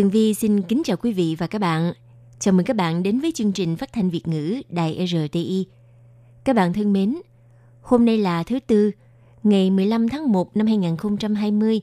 [0.00, 1.92] Tường Vi xin kính chào quý vị và các bạn.
[2.38, 5.66] Chào mừng các bạn đến với chương trình phát thanh Việt ngữ Đài RTI.
[6.44, 7.16] Các bạn thân mến,
[7.82, 8.90] hôm nay là thứ Tư,
[9.42, 11.80] ngày 15 tháng 1 năm 2020,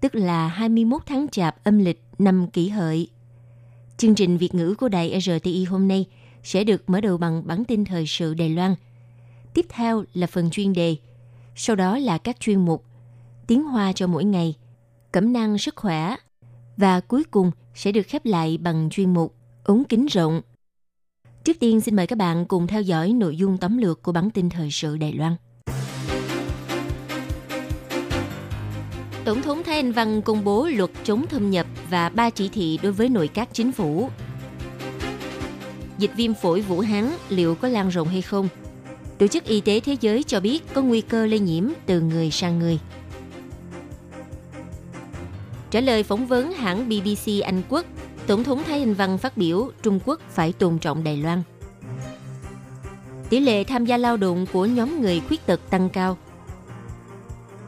[0.00, 3.08] tức là 21 tháng Chạp âm lịch năm kỷ hợi.
[3.96, 6.06] Chương trình Việt ngữ của Đài RTI hôm nay
[6.42, 8.74] sẽ được mở đầu bằng bản tin thời sự Đài Loan.
[9.54, 10.96] Tiếp theo là phần chuyên đề,
[11.56, 12.84] sau đó là các chuyên mục
[13.46, 14.54] Tiếng Hoa cho mỗi ngày,
[15.12, 16.16] Cẩm năng sức khỏe,
[16.76, 20.42] và cuối cùng sẽ được khép lại bằng chuyên mục ống kính rộng.
[21.44, 24.30] Trước tiên, xin mời các bạn cùng theo dõi nội dung tóm lược của bản
[24.30, 25.36] tin thời sự Đài Loan.
[29.24, 32.78] Tổng thống Thái Anh Văn công bố luật chống thâm nhập và ba chỉ thị
[32.82, 34.10] đối với nội các chính phủ.
[35.98, 38.48] Dịch viêm phổi Vũ Hán liệu có lan rộng hay không?
[39.18, 42.30] Tổ chức Y tế Thế giới cho biết có nguy cơ lây nhiễm từ người
[42.30, 42.78] sang người.
[45.74, 47.86] Trả lời phỏng vấn hãng BBC Anh Quốc,
[48.26, 51.42] Tổng thống Thái Anh Văn phát biểu Trung Quốc phải tôn trọng Đài Loan.
[53.30, 56.18] Tỷ lệ tham gia lao động của nhóm người khuyết tật tăng cao.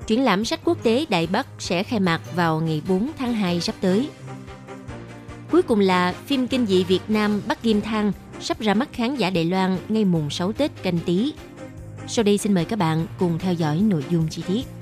[0.06, 3.60] Triển lãm sách quốc tế Đại Bắc sẽ khai mạc vào ngày 4 tháng 2
[3.60, 4.08] sắp tới.
[5.50, 9.16] Cuối cùng là phim kinh dị Việt Nam Bắc Kim Thang sắp ra mắt khán
[9.16, 11.32] giả Đài Loan ngay mùng 6 Tết canh tí.
[12.08, 14.75] Sau đây xin mời các bạn cùng theo dõi nội dung chi tiết.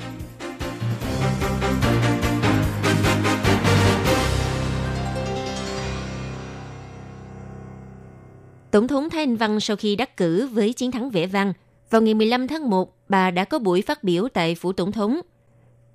[8.74, 11.52] Tổng thống Thái Anh Văn sau khi đắc cử với chiến thắng vẻ vang,
[11.90, 15.20] vào ngày 15 tháng 1, bà đã có buổi phát biểu tại phủ tổng thống.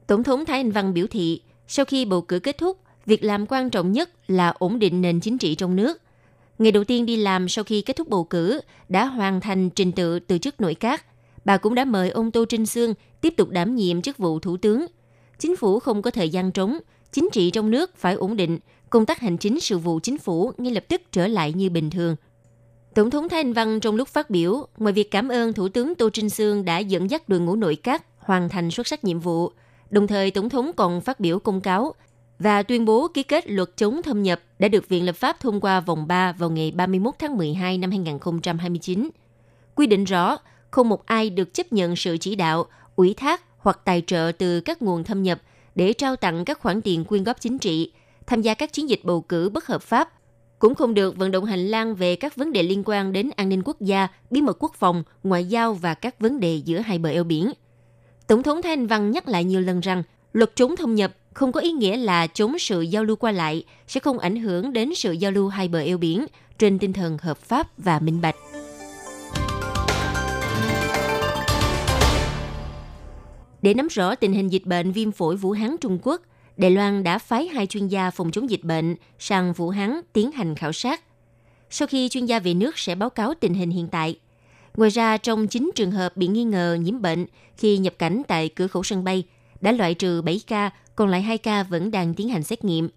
[0.08, 3.46] Tổng thống Thái Anh Văn biểu thị, sau khi bầu cử kết thúc, việc làm
[3.46, 6.02] quan trọng nhất là ổn định nền chính trị trong nước.
[6.60, 9.92] Ngày đầu tiên đi làm sau khi kết thúc bầu cử, đã hoàn thành trình
[9.92, 11.06] tự từ chức nội các.
[11.46, 14.58] Bà cũng đã mời ông Tô Trinh Sương tiếp tục đảm nhiệm chức vụ thủ
[14.58, 14.86] tướng.
[15.40, 16.78] Chính phủ không có thời gian trống,
[17.12, 18.60] chính trị trong nước phải ổn định,
[18.90, 21.90] công tác hành chính sự vụ chính phủ ngay lập tức trở lại như bình
[21.90, 22.16] thường–
[22.96, 25.96] Tổng thống Thái Anh Văn trong lúc phát biểu, ngoài việc cảm ơn Thủ tướng
[25.96, 29.20] Tô Trinh Sương đã dẫn dắt đội ngũ nội các hoàn thành xuất sắc nhiệm
[29.20, 29.52] vụ,
[29.90, 31.94] đồng thời Tổng thống còn phát biểu công cáo
[32.40, 35.62] và tuyên bố ký kết luật chống thâm nhập đã được Viện Lập pháp thông
[35.62, 39.10] qua vòng 3 vào ngày 31 tháng 12 năm 2029.
[39.76, 40.38] Quy định rõ,
[40.72, 44.62] không một ai được chấp nhận sự chỉ đạo, ủy thác hoặc tài trợ từ
[44.62, 45.42] các nguồn thâm nhập
[45.76, 47.92] để trao tặng các khoản tiền quyên góp chính trị,
[48.28, 50.14] tham gia các chiến dịch bầu cử bất hợp pháp
[50.60, 53.50] cũng không được vận động hành lang về các vấn đề liên quan đến an
[53.50, 56.98] ninh quốc gia, bí mật quốc phòng, ngoại giao và các vấn đề giữa hai
[56.98, 57.52] bờ eo biển.
[58.28, 60.04] Tổng thống Thái Anh Văn nhắc lại nhiều lần rằng
[60.34, 63.64] luật chống thông nhập không có ý nghĩa là chống sự giao lưu qua lại,
[63.88, 66.26] sẽ không ảnh hưởng đến sự giao lưu hai bờ eo biển
[66.58, 68.36] trên tinh thần hợp pháp và minh bạch.
[73.62, 76.22] Để nắm rõ tình hình dịch bệnh viêm phổi Vũ Hán Trung Quốc,
[76.60, 80.32] Đài Loan đã phái hai chuyên gia phòng chống dịch bệnh sang Vũ Hán tiến
[80.32, 81.02] hành khảo sát.
[81.70, 84.20] Sau khi chuyên gia về nước sẽ báo cáo tình hình hiện tại.
[84.78, 87.26] Ngoài ra, trong 9 trường hợp bị nghi ngờ nhiễm bệnh
[87.58, 89.24] khi nhập cảnh tại cửa khẩu sân bay,
[89.62, 92.90] đã loại trừ 7 ca, còn lại 2 ca vẫn đang tiến hành xét nghiệm.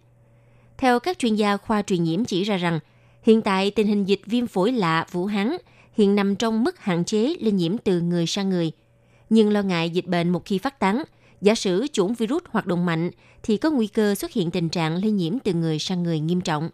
[0.79, 2.81] Theo các chuyên gia khoa truyền nhiễm chỉ ra rằng,
[3.23, 5.57] hiện tại tình hình dịch viêm phổi lạ Vũ Hán
[5.93, 8.73] hiện nằm trong mức hạn chế lây nhiễm từ người sang người.
[9.31, 11.03] Nhưng lo ngại dịch bệnh một khi phát tán–
[11.43, 13.11] Giả sử chủng virus hoạt động mạnh
[13.43, 16.41] thì có nguy cơ xuất hiện tình trạng lây nhiễm từ người sang người nghiêm
[16.41, 16.71] trọng.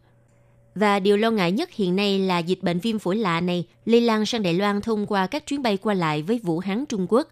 [0.74, 4.00] Và điều lo ngại nhất hiện nay là dịch bệnh viêm phổi lạ này lây
[4.00, 7.06] lan sang Đài Loan thông qua các chuyến bay qua lại với Vũ Hán Trung
[7.08, 7.28] Quốc.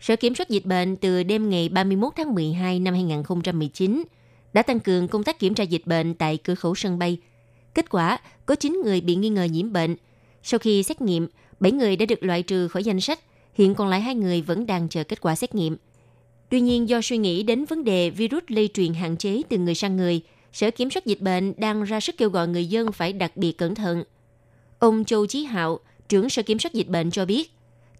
[0.00, 4.02] Sở Kiểm soát Dịch bệnh từ đêm ngày 31 tháng 12 năm 2019
[4.52, 7.18] đã tăng cường công tác kiểm tra dịch bệnh tại cửa khẩu sân bay.
[7.74, 9.96] Kết quả, có 9 người bị nghi ngờ nhiễm bệnh.
[10.42, 11.28] Sau khi xét nghiệm,
[11.60, 13.20] 7 người đã được loại trừ khỏi danh sách,
[13.54, 15.76] hiện còn lại hai người vẫn đang chờ kết quả xét nghiệm–
[16.52, 19.74] Tuy nhiên, do suy nghĩ đến vấn đề virus lây truyền hạn chế từ người
[19.74, 20.20] sang người,
[20.52, 23.52] Sở Kiểm soát Dịch bệnh đang ra sức kêu gọi người dân phải đặc biệt
[23.52, 24.04] cẩn thận.
[24.78, 27.52] Ông Châu Chí Hạo, trưởng Sở Kiểm soát Dịch bệnh cho biết,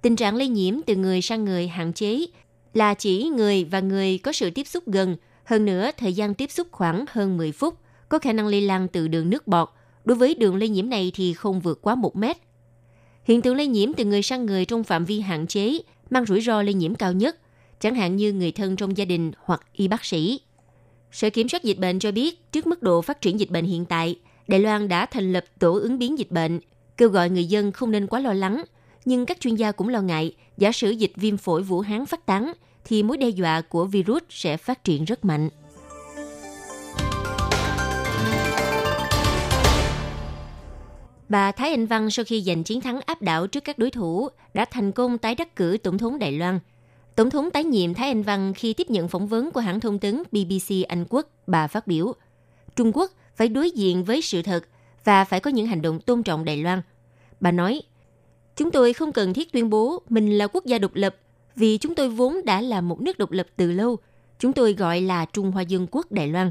[0.03, 2.27] tình trạng lây nhiễm từ người sang người hạn chế
[2.75, 6.51] là chỉ người và người có sự tiếp xúc gần, hơn nữa thời gian tiếp
[6.51, 7.75] xúc khoảng hơn 10 phút,
[8.09, 9.69] có khả năng lây lan từ đường nước bọt.
[10.05, 12.37] Đối với đường lây nhiễm này thì không vượt quá 1 mét.
[13.25, 15.79] Hiện tượng lây nhiễm từ người sang người trong phạm vi hạn chế
[16.11, 17.39] mang rủi ro lây nhiễm cao nhất,
[17.83, 20.41] chẳng hạn như người thân trong gia đình hoặc y bác sĩ.
[21.13, 23.85] Sở Kiểm soát Dịch bệnh cho biết, trước mức độ phát triển dịch bệnh hiện
[23.85, 24.17] tại,
[24.49, 26.61] Đài Loan đã thành lập tổ ứng biến dịch bệnh,
[26.97, 28.65] kêu gọi người dân không nên quá lo lắng.
[29.05, 32.27] Nhưng các chuyên gia cũng lo ngại, giả sử dịch viêm phổi Vũ Hán phát
[32.27, 32.53] tán,
[32.85, 35.49] thì mối đe dọa của virus sẽ phát triển rất mạnh.
[41.29, 44.29] Bà Thái Anh Văn sau khi giành chiến thắng áp đảo trước các đối thủ
[44.55, 46.59] đã thành công tái đắc cử tổng thống Đài Loan.
[47.17, 49.99] Tổng thống tái nhiệm Thái Anh Văn khi tiếp nhận phỏng vấn của hãng thông
[49.99, 52.13] tấn BBC Anh Quốc, bà phát biểu
[52.77, 54.65] Trung Quốc phải đối diện với sự thật
[55.05, 56.83] và phải có những hành động tôn trọng Đài Loan.
[57.41, 57.83] Bà nói,
[58.57, 61.17] Chúng tôi không cần thiết tuyên bố mình là quốc gia độc lập
[61.57, 63.97] vì chúng tôi vốn đã là một nước độc lập từ lâu.
[64.39, 66.51] Chúng tôi gọi là Trung Hoa Dân Quốc Đài Loan.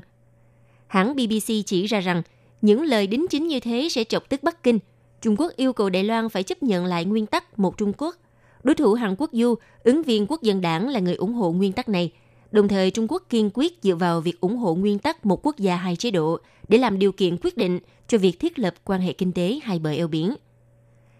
[0.87, 2.21] Hãng BBC chỉ ra rằng
[2.61, 4.79] những lời đính chính như thế sẽ chọc tức Bắc Kinh.
[5.21, 8.15] Trung Quốc yêu cầu Đài Loan phải chấp nhận lại nguyên tắc một Trung Quốc.
[8.63, 11.73] Đối thủ Hàn Quốc Du, ứng viên quốc dân đảng là người ủng hộ nguyên
[11.73, 12.11] tắc này.
[12.51, 15.57] Đồng thời, Trung Quốc kiên quyết dựa vào việc ủng hộ nguyên tắc một quốc
[15.57, 19.01] gia hai chế độ để làm điều kiện quyết định cho việc thiết lập quan
[19.01, 20.35] hệ kinh tế hai bờ eo biển.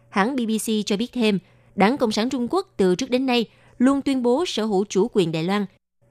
[0.10, 1.40] Hãng BBC cho biết thêm,
[1.76, 3.46] Đảng Cộng sản Trung Quốc từ trước đến nay
[3.78, 5.66] luôn tuyên bố sở hữu chủ quyền Đài Loan.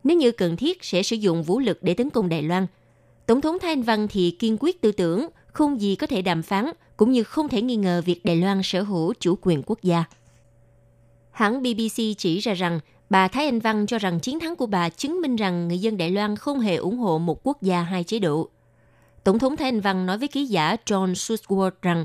[0.05, 2.67] Nếu như cần thiết sẽ sử dụng vũ lực để tấn công Đài Loan–
[3.31, 6.43] Tổng thống Thái Anh Văn thì kiên quyết tư tưởng không gì có thể đàm
[6.43, 9.83] phán, cũng như không thể nghi ngờ việc Đài Loan sở hữu chủ quyền quốc
[9.83, 10.05] gia.
[11.31, 12.81] Hãng BBC chỉ ra rằng
[13.11, 15.97] bà Thái Anh Văn cho rằng chiến thắng của bà chứng minh rằng người dân
[15.97, 18.49] Đài Loan không hề ủng hộ một quốc gia hai chế độ.
[19.25, 22.05] Tổng thống Thái Anh Văn nói với ký giả John Susworth rằng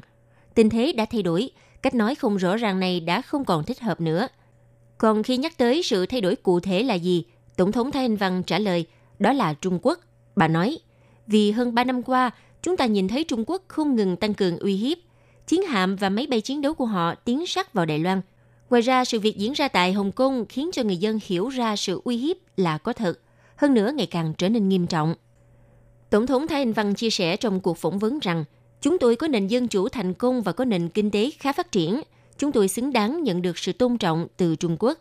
[0.56, 1.50] tình thế đã thay đổi,
[1.81, 4.27] cách nói không rõ ràng này đã không còn thích hợp nữa.
[4.98, 7.24] Còn khi nhắc tới sự thay đổi cụ thể là gì,
[7.56, 8.86] Tổng thống Thái Anh Văn trả lời
[9.19, 10.00] đó là Trung Quốc.
[10.36, 10.78] Bà nói,
[11.28, 12.31] vì hơn 3 năm qua,
[12.62, 14.98] chúng ta nhìn thấy Trung Quốc không ngừng tăng cường uy hiếp.
[15.48, 18.21] Chiến hạm và máy bay chiến đấu của họ tiến sát vào Đài Loan.
[18.70, 21.76] Ngoài ra, sự việc diễn ra tại Hồng Kông khiến cho người dân hiểu ra
[21.76, 23.20] sự uy hiếp là có thật,
[23.56, 25.16] hơn nữa ngày càng trở nên nghiêm trọng.
[26.10, 28.44] Tổng thống Thái Anh Văn chia sẻ trong cuộc phỏng vấn rằng,
[28.82, 31.72] chúng tôi có nền dân chủ thành công và có nền kinh tế khá phát
[31.72, 32.02] triển.
[32.38, 35.00] Chúng tôi xứng đáng nhận được sự tôn trọng từ Trung Quốc.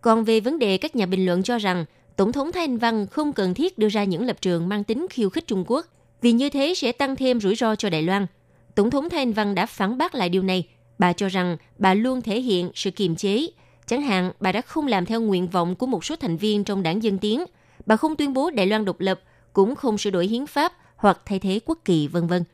[0.00, 1.84] Còn về vấn đề các nhà bình luận cho rằng
[2.16, 5.06] Tổng thống Thái Anh Văn không cần thiết đưa ra những lập trường mang tính
[5.10, 5.86] khiêu khích Trung Quốc,
[6.20, 8.26] vì như thế sẽ tăng thêm rủi ro cho Đài Loan.
[8.74, 10.68] Tổng thống Thái Anh Văn đã phản bác lại điều này.
[11.00, 13.46] Bà cho rằng bà luôn thể hiện sự kiềm chế.
[13.86, 16.82] Chẳng hạn, bà đã không làm theo nguyện vọng của một số thành viên trong
[16.82, 17.44] đảng Dân Tiến.
[17.86, 19.20] Bà không tuyên bố Đài Loan độc lập,
[19.52, 22.44] cũng không sửa đổi hiến pháp hoặc thay thế quốc kỳ, vân vân.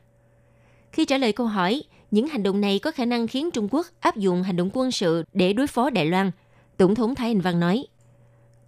[0.91, 3.87] Khi trả lời câu hỏi, những hành động này có khả năng khiến Trung Quốc
[3.99, 6.31] áp dụng hành động quân sự để đối phó Đài Loan.
[6.77, 7.85] Tổng thống Thái Anh Văn nói,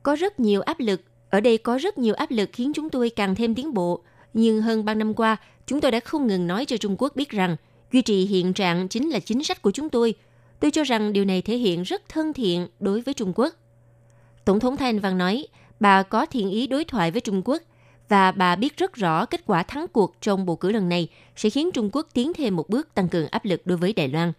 [0.04, 1.02] có rất nhiều áp lực.
[1.30, 4.04] Ở đây có rất nhiều áp lực khiến chúng tôi càng thêm tiến bộ.
[4.34, 7.30] Nhưng hơn 3 năm qua, chúng tôi đã không ngừng nói cho Trung Quốc biết
[7.30, 7.56] rằng
[7.92, 10.14] duy trì hiện trạng chính là chính sách của chúng tôi.
[10.60, 13.54] Tôi cho rằng điều này thể hiện rất thân thiện đối với Trung Quốc.
[14.46, 15.48] Tổng thống Thanh Văn nói,
[15.80, 17.62] bà có thiện ý đối thoại với Trung Quốc
[18.10, 21.50] và bà biết rất rõ kết quả thắng cuộc trong bầu cử lần này sẽ
[21.50, 24.34] khiến Trung Quốc tiến thêm một bước tăng cường áp lực đối với Đài Loan.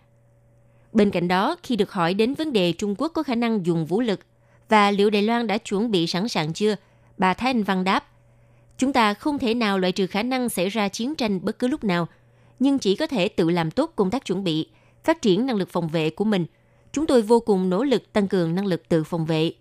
[0.93, 3.87] Bên cạnh đó, khi được hỏi đến vấn đề Trung Quốc có khả năng dùng
[3.87, 4.20] vũ lực
[4.69, 6.76] và liệu Đài Loan đã chuẩn bị sẵn sàng chưa?
[7.19, 8.05] Bà Thanh Anh Văn đáp,
[8.79, 11.69] chúng ta không thể nào loại trừ khả năng xảy ra chiến tranh bất cứ
[11.69, 12.08] lúc nào,
[12.61, 14.69] nhưng chỉ có thể tự làm tốt công tác chuẩn bị,
[15.05, 16.47] phát triển năng lực phòng vệ của mình.
[16.93, 19.53] Chúng tôi vô cùng nỗ lực tăng cường năng lực tự phòng vệ.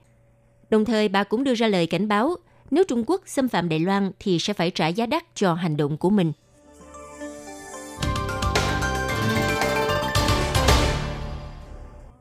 [0.70, 2.36] Đồng thời, bà cũng đưa ra lời cảnh báo,
[2.72, 5.78] nếu Trung Quốc xâm phạm Đài Loan thì sẽ phải trả giá đắt cho hành
[5.78, 6.32] động của mình.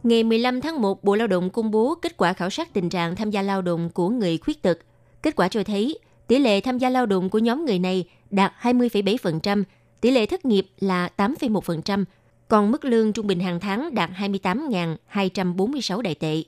[0.02, 3.16] Ngày 15 tháng 1, Bộ Lao động công bố kết quả khảo sát tình trạng
[3.16, 4.78] tham gia lao động của người khuyết tật.
[5.22, 8.52] Kết quả cho thấy, tỷ lệ tham gia lao động của nhóm người này đạt
[8.60, 9.64] 20,7%,
[10.00, 12.04] tỷ lệ thất nghiệp là 8,1%,
[12.48, 16.42] còn mức lương trung bình hàng tháng đạt 28.246 đại tệ.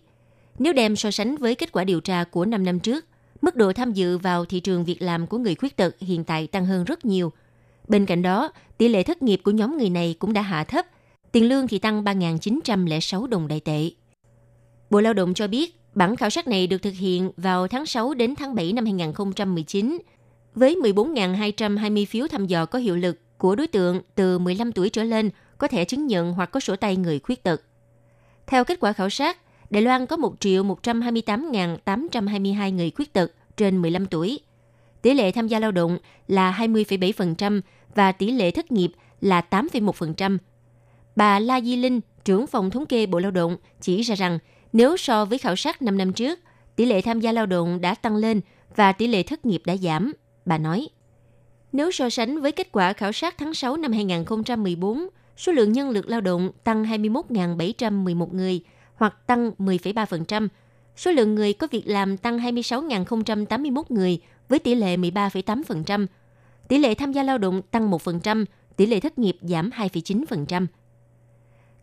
[0.58, 3.06] Nếu đem so sánh với kết quả điều tra của 5 năm trước,
[3.42, 6.46] mức độ tham dự vào thị trường việc làm của người khuyết tật hiện tại
[6.46, 7.32] tăng hơn rất nhiều.
[7.88, 10.86] Bên cạnh đó, tỷ lệ thất nghiệp của nhóm người này cũng đã hạ thấp
[11.32, 13.90] tiền lương thì tăng 3.906 đồng đại tệ.
[14.90, 18.14] Bộ Lao động cho biết, bản khảo sát này được thực hiện vào tháng 6
[18.14, 19.98] đến tháng 7 năm 2019,
[20.54, 25.04] với 14.220 phiếu thăm dò có hiệu lực của đối tượng từ 15 tuổi trở
[25.04, 27.62] lên có thể chứng nhận hoặc có sổ tay người khuyết tật.
[28.46, 29.38] Theo kết quả khảo sát,
[29.70, 34.40] Đài Loan có 1 triệu 128.822 người khuyết tật trên 15 tuổi.
[35.02, 37.60] Tỷ lệ tham gia lao động là 20,7%
[37.94, 40.38] và tỷ lệ thất nghiệp là 8,1%,
[41.16, 44.38] Bà La Di Linh, trưởng phòng thống kê Bộ Lao động, chỉ ra rằng
[44.72, 46.38] nếu so với khảo sát 5 năm trước,
[46.76, 48.40] tỷ lệ tham gia lao động đã tăng lên
[48.76, 50.12] và tỷ lệ thất nghiệp đã giảm.
[50.44, 50.88] Bà nói,
[51.72, 55.90] nếu so sánh với kết quả khảo sát tháng 6 năm 2014, số lượng nhân
[55.90, 58.60] lực lao động tăng 21.711 người
[58.94, 60.48] hoặc tăng 10,3%,
[60.96, 66.06] số lượng người có việc làm tăng 26.081 người với tỷ lệ 13,8%.
[66.68, 68.44] Tỷ lệ tham gia lao động tăng 1%,
[68.76, 70.66] tỷ lệ thất nghiệp giảm 2,9%.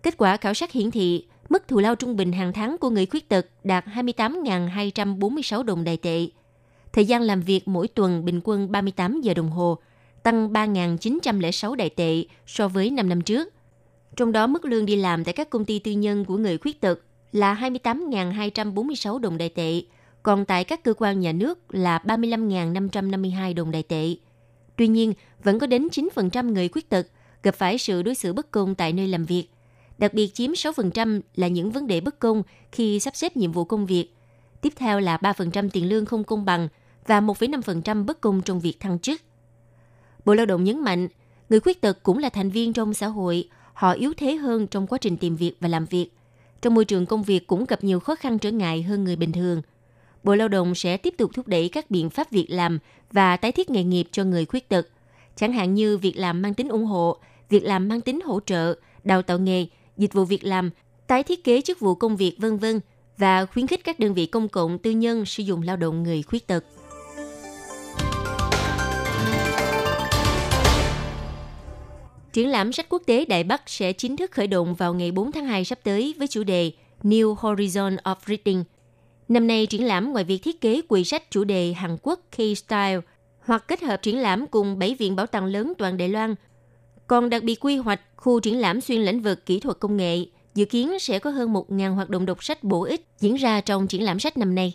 [0.04, 3.06] Kết quả khảo sát hiển thị, mức thù lao trung bình hàng tháng của người
[3.06, 6.28] khuyết tật đạt 28.246 đồng đại tệ.
[6.94, 9.78] Thời gian làm việc mỗi tuần bình quân 38 giờ đồng hồ,
[10.24, 13.54] tăng 3.906 đại tệ so với 5 năm trước.
[14.16, 16.82] Trong đó mức lương đi làm tại các công ty tư nhân của người khuyết
[16.82, 17.00] tật
[17.32, 19.82] là 28.246 đồng đại tệ,
[20.24, 24.16] còn tại các cơ quan nhà nước là 35.552 đồng đại tệ.
[24.76, 25.14] Tuy nhiên,
[25.44, 27.08] vẫn có đến 9% người khuyết tật
[27.44, 29.48] gặp phải sự đối xử bất công tại nơi làm việc.
[29.98, 33.64] Đặc biệt chiếm 6% là những vấn đề bất công khi sắp xếp nhiệm vụ
[33.64, 34.14] công việc.
[34.68, 36.68] Tiếp theo là 3% tiền lương không công bằng
[37.06, 39.22] và 1,5% bất công trong việc thăng chức.
[40.26, 41.08] Bộ Lao động nhấn mạnh,
[41.50, 44.88] người khuyết tật cũng là thành viên trong xã hội, họ yếu thế hơn trong
[44.88, 46.10] quá trình tìm việc và làm việc.
[46.62, 49.32] Trong môi trường công việc cũng gặp nhiều khó khăn trở ngại hơn người bình
[49.32, 49.62] thường.
[50.24, 52.80] Bộ Lao động sẽ tiếp tục thúc đẩy các biện pháp việc làm
[53.12, 54.88] và tái thiết nghề nghiệp cho người khuyết tật,
[55.36, 57.18] chẳng hạn như việc làm mang tính ủng hộ,
[57.50, 59.66] việc làm mang tính hỗ trợ, đào tạo nghề,
[59.98, 60.70] dịch vụ việc làm,
[61.08, 62.80] tái thiết kế chức vụ công việc vân vân
[63.18, 66.24] và khuyến khích các đơn vị công cộng tư nhân sử dụng lao động người
[66.24, 66.64] khuyết tật.
[72.34, 75.32] Triển lãm sách quốc tế Đại Bắc sẽ chính thức khởi động vào ngày 4
[75.32, 76.72] tháng 2 sắp tới với chủ đề
[77.04, 78.64] New Horizon of Reading.
[79.28, 83.02] Năm nay, triển lãm ngoài việc thiết kế quầy sách chủ đề Hàn Quốc K-Style
[83.40, 86.36] hoặc kết hợp triển lãm cùng 7 viện bảo tàng lớn toàn Đài Loan,
[87.08, 90.26] còn đặc biệt quy hoạch khu triển lãm xuyên lĩnh vực kỹ thuật công nghệ,
[90.58, 93.88] dự kiến sẽ có hơn 1.000 hoạt động đọc sách bổ ích diễn ra trong
[93.88, 94.74] triển lãm sách năm nay.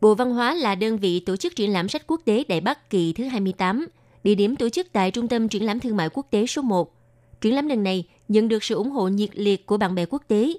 [0.00, 2.90] Bộ Văn hóa là đơn vị tổ chức triển lãm sách quốc tế Đại Bắc
[2.90, 3.86] kỳ thứ 28–
[4.24, 6.92] địa điểm tổ chức tại Trung tâm Triển lãm Thương mại Quốc tế số 1.
[7.40, 10.22] Triển lãm lần này nhận được sự ủng hộ nhiệt liệt của bạn bè quốc
[10.28, 10.52] tế,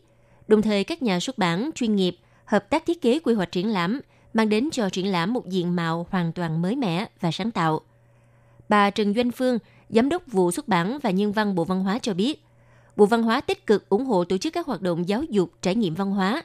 [0.47, 3.67] đồng thời các nhà xuất bản chuyên nghiệp hợp tác thiết kế quy hoạch triển
[3.67, 4.01] lãm,
[4.33, 7.81] mang đến cho triển lãm một diện mạo hoàn toàn mới mẻ và sáng tạo.
[8.69, 9.57] Bà Trần Doanh Phương,
[9.89, 12.43] Giám đốc vụ xuất bản và nhân văn Bộ Văn hóa cho biết,
[12.95, 15.75] Bộ Văn hóa tích cực ủng hộ tổ chức các hoạt động giáo dục, trải
[15.75, 16.43] nghiệm văn hóa.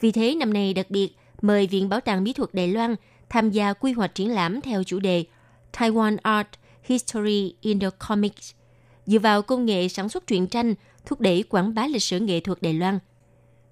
[0.00, 2.96] Vì thế, năm nay đặc biệt mời Viện Bảo tàng Mỹ thuật Đài Loan
[3.28, 5.24] tham gia quy hoạch triển lãm theo chủ đề
[5.72, 6.48] Taiwan Art
[6.82, 8.52] History in the Comics,
[9.06, 10.74] dựa vào công nghệ sản xuất truyện tranh,
[11.06, 12.98] thúc đẩy quảng bá lịch sử nghệ thuật Đài Loan.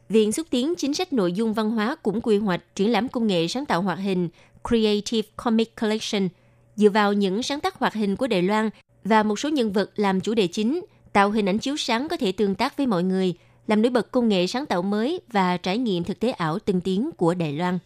[0.08, 3.26] Viện xúc tiến chính sách nội dung văn hóa cũng quy hoạch triển lãm công
[3.26, 4.28] nghệ sáng tạo hoạt hình
[4.68, 6.28] Creative Comic Collection,
[6.76, 8.70] dựa vào những sáng tác hoạt hình của Đài Loan
[9.04, 10.80] và một số nhân vật làm chủ đề chính,
[11.16, 13.34] tạo hình ảnh chiếu sáng có thể tương tác với mọi người,
[13.66, 16.80] làm nổi bật công nghệ sáng tạo mới và trải nghiệm thực tế ảo tân
[16.80, 17.78] tiến của Đài Loan.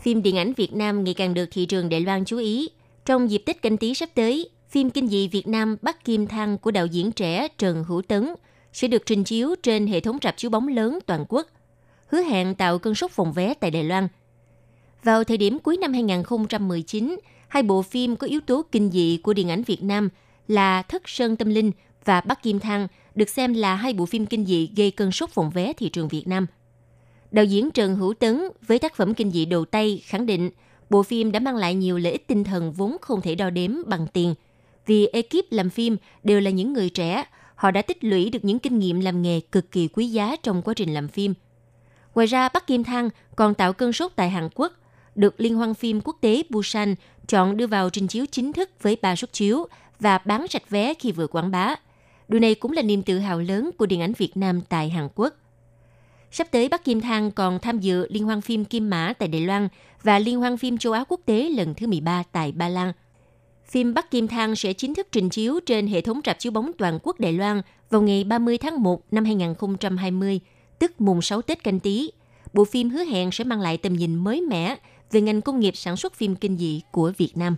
[0.00, 2.68] phim điện ảnh Việt Nam ngày càng được thị trường Đài Loan chú ý.
[3.04, 6.58] Trong dịp Tết canh tí sắp tới, phim kinh dị Việt Nam Bắc Kim Thăng
[6.58, 8.34] của đạo diễn trẻ Trần Hữu Tấn
[8.72, 11.46] sẽ được trình chiếu trên hệ thống rạp chiếu bóng lớn toàn quốc,
[12.06, 14.08] hứa hẹn tạo cơn sốt phòng vé tại Đài Loan.
[15.04, 17.16] Vào thời điểm cuối năm 2019,
[17.48, 20.08] hai bộ phim có yếu tố kinh dị của điện ảnh Việt Nam
[20.48, 21.72] là Thất Sơn Tâm Linh
[22.04, 25.30] và Bắc Kim Thăng được xem là hai bộ phim kinh dị gây cơn sốt
[25.30, 26.46] phòng vé thị trường Việt Nam–
[27.30, 30.50] Đạo diễn Trần Hữu Tấn với tác phẩm kinh dị đầu tay khẳng định
[30.90, 33.72] bộ phim đã mang lại nhiều lợi ích tinh thần vốn không thể đo đếm
[33.86, 34.34] bằng tiền.
[34.86, 37.24] Vì ekip làm phim đều là những người trẻ,
[37.54, 40.62] họ đã tích lũy được những kinh nghiệm làm nghề cực kỳ quý giá trong
[40.62, 41.34] quá trình làm phim.
[42.14, 44.72] Ngoài ra, Bắc Kim Thăng còn tạo cơn sốt tại Hàn Quốc,
[45.18, 46.94] được Liên hoan phim quốc tế Busan
[47.26, 49.66] chọn đưa vào trình chiếu chính thức với ba suất chiếu
[50.00, 51.74] và bán sạch vé khi vừa quảng bá.
[52.28, 55.08] Điều này cũng là niềm tự hào lớn của điện ảnh Việt Nam tại Hàn
[55.14, 55.34] Quốc.
[56.30, 59.40] Sắp tới Bắc Kim Thang còn tham dự Liên hoan phim Kim Mã tại Đài
[59.40, 59.68] Loan
[60.02, 62.92] và Liên hoan phim châu Á quốc tế lần thứ 13 tại Ba Lan.
[63.64, 66.70] Phim Bắc Kim Thang sẽ chính thức trình chiếu trên hệ thống rạp chiếu bóng
[66.78, 70.40] toàn quốc Đài Loan vào ngày 30 tháng 1 năm 2020,
[70.78, 72.10] tức mùng 6 Tết canh tí.
[72.52, 74.76] Bộ phim hứa hẹn sẽ mang lại tầm nhìn mới mẻ
[75.12, 77.56] về ngành công nghiệp sản xuất phim kinh dị của Việt Nam.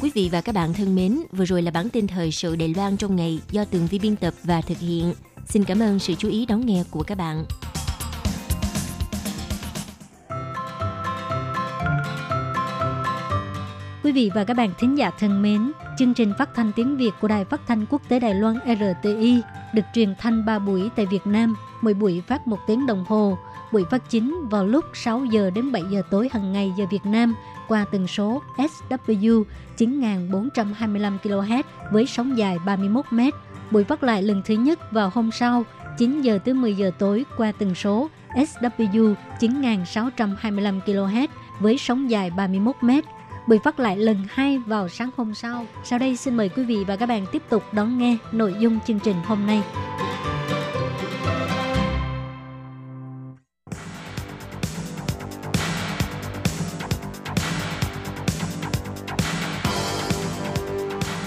[0.00, 2.68] Quý vị và các bạn thân mến, vừa rồi là bản tin thời sự Đài
[2.68, 5.14] Loan trong ngày do Tường Vi biên tập và thực hiện.
[5.48, 7.44] Xin cảm ơn sự chú ý đón nghe của các bạn.
[14.04, 17.10] Quý vị và các bạn thính giả thân mến, chương trình phát thanh tiếng Việt
[17.20, 19.40] của Đài Phát thanh Quốc tế Đài Loan RTI
[19.74, 23.38] được truyền thanh 3 buổi tại Việt Nam, mỗi buổi phát 1 tiếng đồng hồ.
[23.72, 27.06] Buổi phát chính vào lúc 6 giờ đến 7 giờ tối hàng ngày giờ Việt
[27.06, 27.34] Nam
[27.68, 29.44] qua tần số SW
[29.76, 33.20] 9425 kHz với sóng dài 31 m
[33.70, 35.64] Buổi phát lại lần thứ nhất vào hôm sau
[35.98, 41.28] 9 giờ tới 10 giờ tối qua tần số SW 9625 kHz
[41.60, 42.90] với sóng dài 31 m.
[43.48, 45.66] Buổi phát lại lần hai vào sáng hôm sau.
[45.84, 48.78] Sau đây xin mời quý vị và các bạn tiếp tục đón nghe nội dung
[48.86, 49.62] chương trình hôm nay.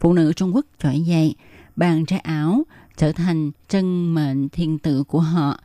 [0.00, 1.34] Phụ nữ Trung Quốc trỗi dậy,
[1.76, 2.62] bàn trái áo
[2.96, 5.60] trở thành chân mệnh thiên tử của họ.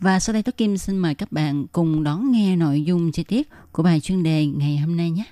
[0.00, 3.24] Và sau đây Tố Kim xin mời các bạn cùng đón nghe nội dung chi
[3.24, 5.24] tiết của bài chuyên đề ngày hôm nay nhé.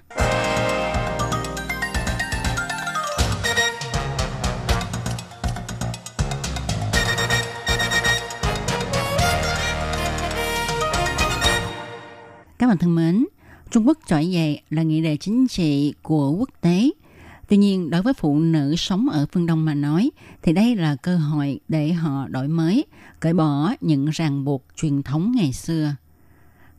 [12.58, 13.26] Các bạn thân mến,
[13.70, 16.90] Trung Quốc trỗi dậy là nghị đề chính trị của quốc tế.
[17.48, 20.10] Tuy nhiên, đối với phụ nữ sống ở phương Đông mà nói,
[20.42, 22.84] thì đây là cơ hội để họ đổi mới,
[23.20, 25.94] cởi bỏ những ràng buộc truyền thống ngày xưa.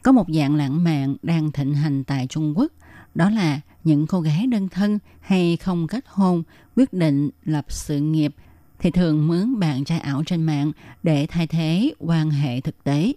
[0.04, 2.72] Có một dạng lãng mạn đang thịnh hành tại Trung Quốc,
[3.16, 6.44] đó là những cô gái đơn thân hay không kết hôn
[6.76, 8.36] quyết định lập sự nghiệp
[8.80, 10.72] thì thường mướn bạn trai ảo trên mạng
[11.04, 13.14] để thay thế quan hệ thực tế.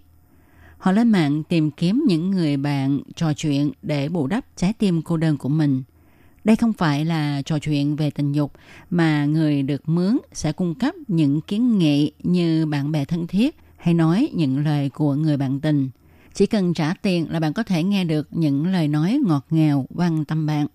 [0.77, 5.01] Họ lên mạng tìm kiếm những người bạn trò chuyện để bù đắp trái tim
[5.01, 5.83] cô đơn của mình.
[6.43, 8.51] Đây không phải là trò chuyện về tình dục,
[8.89, 13.55] mà người được mướn sẽ cung cấp những kiến nghị như bạn bè thân thiết
[13.77, 15.89] hay nói những lời của người bạn tình.
[16.33, 19.85] Chỉ cần trả tiền là bạn có thể nghe được những lời nói ngọt ngào,
[19.95, 20.67] quan tâm bạn.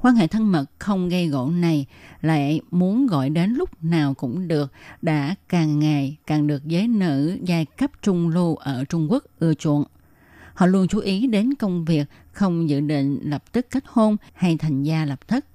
[0.00, 1.86] Quan hệ thân mật không gây gỗ này,
[2.20, 7.38] lại muốn gọi đến lúc nào cũng được, đã càng ngày càng được giới nữ
[7.42, 9.84] giai cấp trung lưu ở Trung Quốc ưa chuộng.
[10.54, 14.56] Họ luôn chú ý đến công việc, không dự định lập tức kết hôn hay
[14.56, 15.46] thành gia lập thất.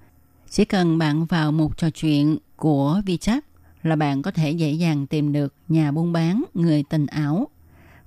[0.50, 3.40] Chỉ cần bạn vào một trò chuyện của WeChat
[3.82, 7.48] là bạn có thể dễ dàng tìm được nhà buôn bán, người tình ảo.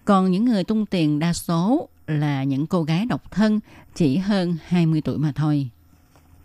[0.05, 3.59] Còn những người tung tiền đa số là những cô gái độc thân
[3.95, 5.69] chỉ hơn 20 tuổi mà thôi.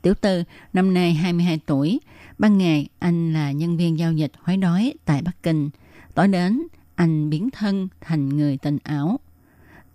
[0.03, 2.01] Tiểu Tư, năm nay 22 tuổi.
[2.39, 5.71] Ban ngày, anh là nhân viên giao dịch hối đói tại Bắc Kinh.
[6.15, 6.63] Tối đến,
[6.95, 9.21] anh biến thân thành người tình ảo.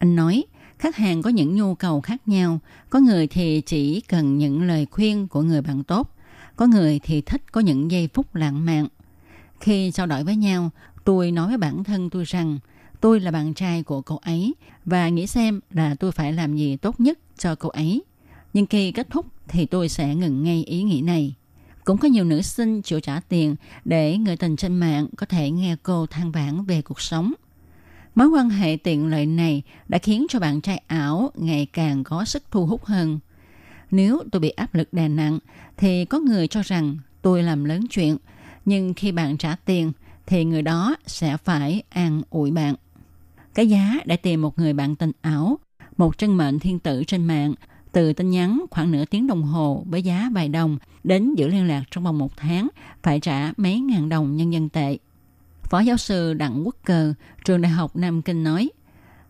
[0.03, 0.43] Anh nói,
[0.79, 2.59] khách hàng có những nhu cầu khác nhau.
[2.89, 6.15] Có người thì chỉ cần những lời khuyên của người bạn tốt.
[6.55, 8.87] Có người thì thích có những giây phút lãng mạn.
[9.59, 10.69] Khi trao đổi với nhau,
[11.03, 12.59] tôi nói với bản thân tôi rằng
[13.01, 14.53] tôi là bạn trai của cậu ấy
[14.85, 18.03] và nghĩ xem là tôi phải làm gì tốt nhất cho cậu ấy.
[18.53, 21.35] Nhưng khi kết thúc thì tôi sẽ ngừng ngay ý nghĩ này.
[21.83, 25.51] Cũng có nhiều nữ sinh chịu trả tiền để người tình trên mạng có thể
[25.51, 27.33] nghe cô than vãn về cuộc sống.
[28.15, 32.25] Mối quan hệ tiện lợi này đã khiến cho bạn trai ảo ngày càng có
[32.25, 33.19] sức thu hút hơn.
[33.91, 35.39] Nếu tôi bị áp lực đè nặng
[35.77, 38.17] thì có người cho rằng tôi làm lớn chuyện,
[38.65, 39.91] nhưng khi bạn trả tiền
[40.25, 42.75] thì người đó sẽ phải an ủi bạn.
[43.53, 45.59] Cái giá để tìm một người bạn tình ảo,
[45.97, 47.53] một chân mệnh thiên tử trên mạng
[47.91, 51.67] từ tin nhắn khoảng nửa tiếng đồng hồ với giá vài đồng đến giữ liên
[51.67, 52.67] lạc trong vòng một tháng
[53.03, 54.97] phải trả mấy ngàn đồng nhân dân tệ.
[55.69, 57.13] Phó giáo sư Đặng Quốc Cờ,
[57.45, 58.69] trường Đại học Nam Kinh nói,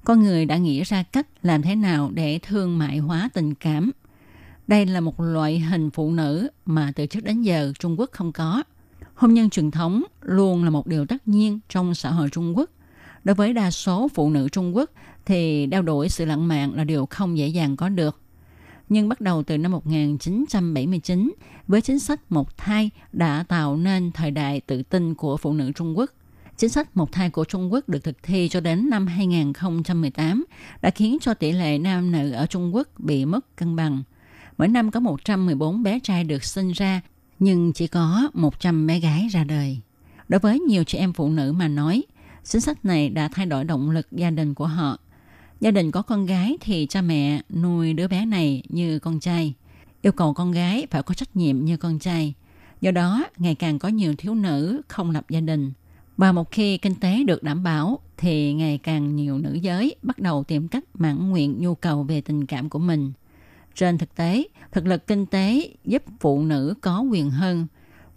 [0.03, 3.91] con người đã nghĩ ra cách làm thế nào để thương mại hóa tình cảm.
[4.67, 8.31] Đây là một loại hình phụ nữ mà từ trước đến giờ Trung Quốc không
[8.31, 8.63] có.
[9.15, 12.69] Hôn nhân truyền thống luôn là một điều tất nhiên trong xã hội Trung Quốc.
[13.23, 14.91] Đối với đa số phụ nữ Trung Quốc
[15.25, 18.19] thì đeo đuổi sự lãng mạn là điều không dễ dàng có được
[18.89, 21.33] nhưng bắt đầu từ năm 1979
[21.67, 25.71] với chính sách một thai đã tạo nên thời đại tự tin của phụ nữ
[25.71, 26.11] Trung Quốc.
[26.63, 30.45] Chính sách một thai của Trung Quốc được thực thi cho đến năm 2018
[30.81, 34.03] đã khiến cho tỷ lệ nam nữ ở Trung Quốc bị mất cân bằng.
[34.57, 37.01] Mỗi năm có 114 bé trai được sinh ra,
[37.39, 39.79] nhưng chỉ có 100 bé gái ra đời.
[40.27, 42.03] Đối với nhiều chị em phụ nữ mà nói,
[42.43, 44.97] chính sách này đã thay đổi động lực gia đình của họ
[45.59, 49.53] Gia đình có con gái thì cha mẹ nuôi đứa bé này như con trai.
[50.01, 52.33] Yêu cầu con gái phải có trách nhiệm như con trai.
[52.81, 55.71] Do đó, ngày càng có nhiều thiếu nữ không lập gia đình.
[56.17, 60.19] Và một khi kinh tế được đảm bảo thì ngày càng nhiều nữ giới bắt
[60.19, 63.11] đầu tìm cách mãn nguyện nhu cầu về tình cảm của mình.
[63.75, 67.67] Trên thực tế, thực lực kinh tế giúp phụ nữ có quyền hơn.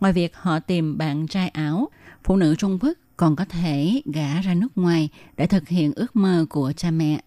[0.00, 1.88] Ngoài việc họ tìm bạn trai ảo,
[2.24, 6.16] phụ nữ Trung Quốc còn có thể gả ra nước ngoài để thực hiện ước
[6.16, 7.20] mơ của cha mẹ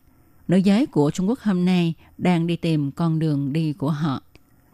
[0.49, 4.21] nữ giới của Trung Quốc hôm nay đang đi tìm con đường đi của họ.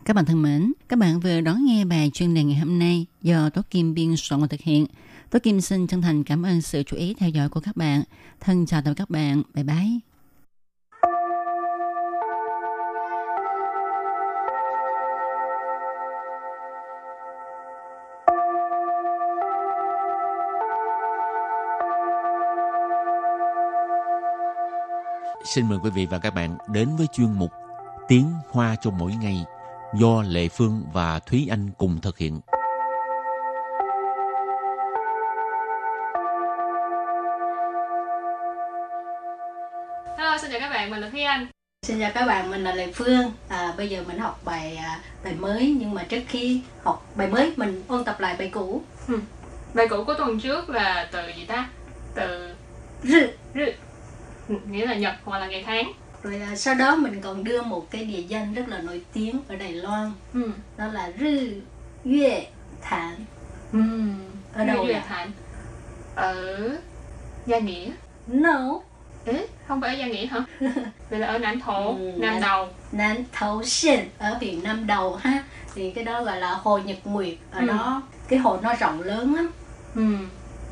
[0.05, 3.05] Các bạn thân mến, các bạn vừa đón nghe bài chuyên đề ngày hôm nay
[3.21, 4.85] do Tố Kim biên soạn và thực hiện.
[5.29, 8.03] Tôi Kim xin chân thành cảm ơn sự chú ý theo dõi của các bạn.
[8.39, 9.41] Thân chào tạm các bạn.
[9.53, 9.99] Bye bye.
[25.45, 27.51] Xin mời quý vị và các bạn đến với chuyên mục
[28.07, 29.45] Tiếng Hoa cho mỗi ngày
[29.99, 32.41] do Lệ Phương và Thúy Anh cùng thực hiện.
[40.85, 41.47] Bạn, mình là Thúy Anh.
[41.83, 43.31] Xin chào các bạn, mình là Lệ Phương.
[43.49, 47.27] À, bây giờ mình học bài à, bài mới nhưng mà trước khi học bài
[47.27, 48.81] mới mình ôn tập lại bài cũ.
[49.73, 51.69] Bài cũ của tuần trước là từ gì ta?
[52.15, 52.53] Từ
[53.03, 53.27] Rư.
[53.55, 53.65] rư,
[54.69, 55.91] nghĩa là nhật hoặc là ngày tháng.
[56.23, 59.39] Rồi à, sau đó mình còn đưa một cái địa danh rất là nổi tiếng
[59.47, 60.51] ở Đài Loan, Ừ.
[60.77, 61.61] đó là Rư
[62.05, 62.45] Yue
[62.81, 63.15] Thản.
[63.73, 63.79] Ừ.
[64.53, 65.01] Ở đâu vậy?
[65.07, 65.31] Thành.
[66.15, 66.59] Ở
[67.45, 67.91] Gia Nghĩa.
[68.27, 68.79] No,
[69.25, 70.39] Ế, không phải ở Gia Nghĩa hả?
[71.09, 72.67] Vậy là ở Nãn Thổ, Ừ, Nam Đầu.
[72.91, 75.43] Nam Thấu Xuyên ở huyện Nam Đầu ha.
[75.75, 77.33] Thì cái đó gọi là hồ Nhật Nguyệt.
[77.51, 77.65] Ở Ừ.
[77.67, 79.51] đó cái hồ nó rộng lớn lắm.
[79.95, 80.01] Ừ.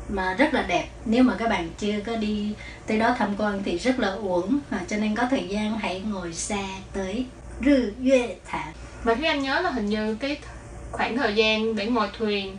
[0.08, 2.54] mà rất là đẹp nếu mà các bạn chưa có đi
[2.86, 6.02] tới đó tham quan thì rất là uổng à, cho nên có thời gian hãy
[6.12, 7.26] ngồi xe tới
[7.64, 8.72] Rư Yue Thản
[9.04, 10.38] Mà Thúy Anh nhớ là hình như cái
[10.92, 12.56] khoảng thời gian để ngồi thuyền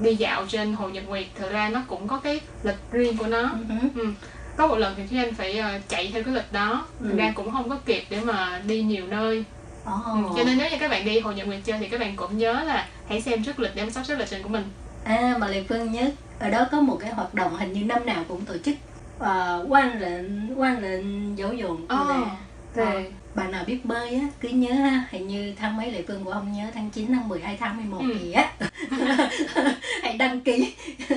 [0.00, 3.26] đi dạo trên Hồ Nhật Nguyệt thực ra nó cũng có cái lịch riêng của
[3.26, 3.50] nó.
[3.94, 4.06] Ừ.
[4.58, 7.16] có một lần thì Thúy Anh phải ờ, chạy theo cái lịch đó Ừ.
[7.16, 9.44] Ra cũng không có kịp để mà đi nhiều nơi
[9.84, 9.92] Ồ.
[10.04, 10.20] ừ.
[10.36, 12.38] cho nên nếu như các bạn đi Hồ Nhật Nguyệt chơi thì các bạn cũng
[12.38, 14.64] nhớ là hãy xem trước lịch để mà sắp xếp lịch trình của mình
[15.04, 18.06] à mà Lê Phương nhớ ở đó có một cái hoạt động hình như năm
[18.06, 18.74] nào cũng tổ chức
[19.20, 19.26] uh,
[19.72, 22.26] quan lệnh quan lệnh dục Ồ, nè.
[22.74, 23.00] thì Ờ,
[23.38, 26.30] bạn nào biết bơi á cứ nhớ ha hình như tháng mấy lệ phương của
[26.30, 28.18] ông nhớ tháng 9, tháng 12, tháng 11 ừ.
[28.18, 28.52] gì á
[30.02, 30.74] hãy đăng ký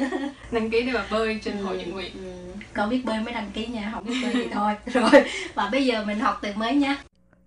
[0.52, 1.64] đăng ký để mà bơi trên ừ.
[1.64, 2.62] hội tình nguyện ừ.
[2.74, 5.86] có biết bơi mới đăng ký nha không biết bơi thì thôi rồi và bây
[5.86, 6.98] giờ mình học từ mới nha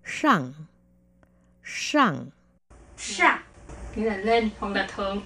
[0.05, 0.53] sẵn
[1.65, 2.17] sẵn
[2.97, 3.39] sẵn
[3.97, 5.23] nghĩa là lên hoặc là thường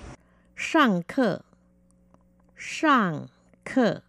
[0.57, 1.39] sẵn khờ
[2.59, 3.27] sẵn
[3.65, 4.01] khờ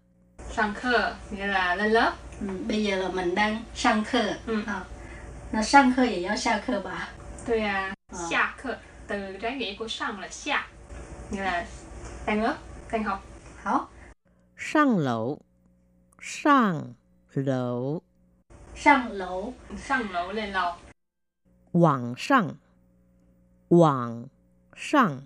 [0.51, 2.47] sẵn khờ nghĩa là lên lớp ừ.
[2.67, 4.63] bây giờ là mình đang sẵn khờ ừ.
[4.65, 4.81] à.
[5.52, 7.08] nó sang khơ gì đó sang khơ bà.
[7.46, 8.18] tôi là Ờ.
[8.30, 10.66] xa khơ từ trái nghĩa của sang là xa
[11.30, 11.66] nghĩa là
[12.26, 12.56] đang lớp
[12.92, 13.24] đang học
[13.62, 13.88] Hảo,
[14.56, 15.38] 上楼
[16.20, 16.94] 上
[17.34, 18.00] 楼
[18.76, 19.52] sang lỗ,
[19.88, 20.74] sang lỗ lên lầu
[21.72, 22.56] 往上
[23.68, 24.28] 往
[24.76, 25.22] 上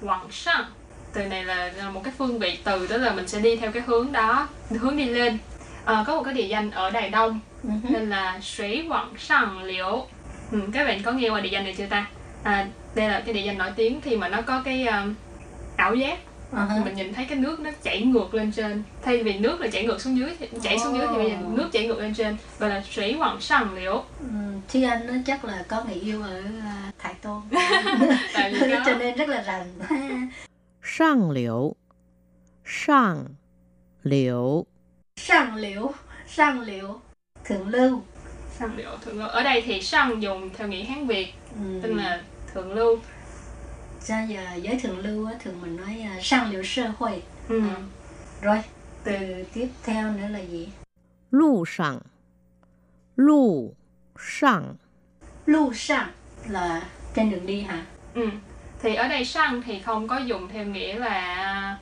[0.00, 0.64] Quảng sang
[1.12, 3.72] từ này là là một cái phương vị từ đó là mình sẽ đi theo
[3.72, 5.38] cái hướng đó hướng đi lên
[5.85, 9.63] à, có một cái địa danh ở Đài Đông ừ nên là Suối Quảng Sàng
[9.63, 10.05] Liễu.
[10.51, 12.07] Ừ, các bạn có nghe qua địa danh này chưa ta?
[12.43, 15.15] À, đây là cái địa danh nổi tiếng khi mà nó có cái um,
[15.75, 16.19] ảo giác.
[16.53, 16.85] Uh-huh.
[16.85, 18.83] mình nhìn thấy cái nước nó chảy ngược lên trên.
[19.01, 21.37] Thay vì nước là chảy ngược xuống dưới thì chảy xuống dưới thì bây giờ
[21.53, 24.03] nước chảy ngược lên trên và là Suối Quảng Sàng Liễu.
[24.19, 24.25] Ừ,
[24.67, 27.41] Thi Anh nó chắc là có người yêu ở ờ, Thái Tôn.
[28.85, 29.79] Cho nên rất là rành.
[30.83, 31.75] Sàng liễu.
[32.65, 33.25] Sàng
[34.03, 34.65] liễu.
[35.19, 35.91] Sang liễu,
[36.27, 36.99] sang liễu,
[37.45, 38.01] thượng lưu.
[38.59, 39.27] Sang liễu, thượng lưu.
[39.27, 41.79] Ở đây thì sang dùng theo nghĩa Hán Việt, ừ.
[41.83, 42.21] tức là
[42.53, 42.99] thượng lưu.
[44.01, 47.23] Ra giờ giới thượng lưu á, thường mình nói à, sang liễu sơ hội.
[47.49, 47.61] Ừ.
[47.69, 47.75] À,
[48.41, 48.61] rồi,
[49.03, 49.13] từ
[49.53, 50.69] tiếp theo nữa là gì?
[51.31, 51.99] Lưu sẵn.
[53.15, 53.73] Lưu
[54.19, 54.75] sẵn.
[55.45, 56.09] Lưu sẵn
[56.47, 56.83] là
[57.15, 57.85] trên đường đi hả?
[58.13, 58.29] Ừ.
[58.81, 61.77] Thì ở đây sang thì không có dùng theo nghĩa là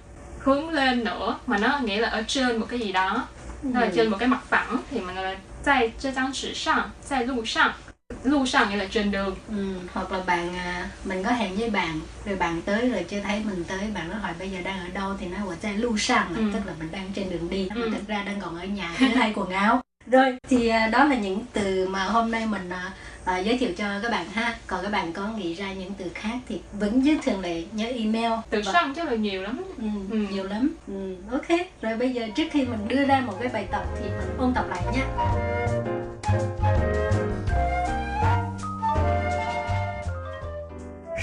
[0.48, 3.28] hướng lên nữa mà nó nghĩa là ở trên một cái gì đó.
[3.64, 3.92] Nó là ừ.
[3.96, 7.46] trên một cái mặt phẳng thì mình là tại trên trang sử sang tại lưu
[7.46, 7.72] sang
[8.24, 9.36] lưu sang nghĩa là trên đường.
[9.50, 13.22] Ừ, hoặc là bạn à, mình có hẹn với bạn rồi bạn tới rồi chưa
[13.22, 15.72] thấy mình tới bạn nó hỏi bây giờ đang ở đâu thì nó gọi là
[15.72, 16.44] lưu sang à, ừ.
[16.54, 17.90] tức là mình đang trên đường đi ừ.
[17.94, 19.82] thực ra đang còn ở nhà chưa thay quần áo.
[20.12, 22.70] Rồi thì à, đó là những từ mà hôm nay mình
[23.28, 24.58] à, giới thiệu cho các bạn ha.
[24.68, 27.86] Còn các bạn có nghĩ ra những từ khác thì vẫn như thường lệ nhớ
[27.86, 28.32] email.
[28.50, 28.66] Từ vâng.
[28.66, 28.74] và...
[28.74, 29.64] săn chắc là nhiều lắm.
[29.78, 30.18] Ừ, ừ.
[30.32, 30.76] nhiều lắm.
[30.88, 31.60] Ừ, ok.
[31.82, 34.54] Rồi bây giờ trước khi mình đưa ra một cái bài tập thì mình ôn
[34.54, 35.08] tập lại nha.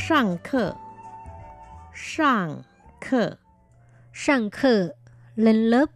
[0.08, 0.72] Sang khờ.
[1.94, 2.62] Sang
[3.00, 3.30] khờ.
[4.14, 4.88] Sang khờ.
[5.36, 5.90] Lên lớp.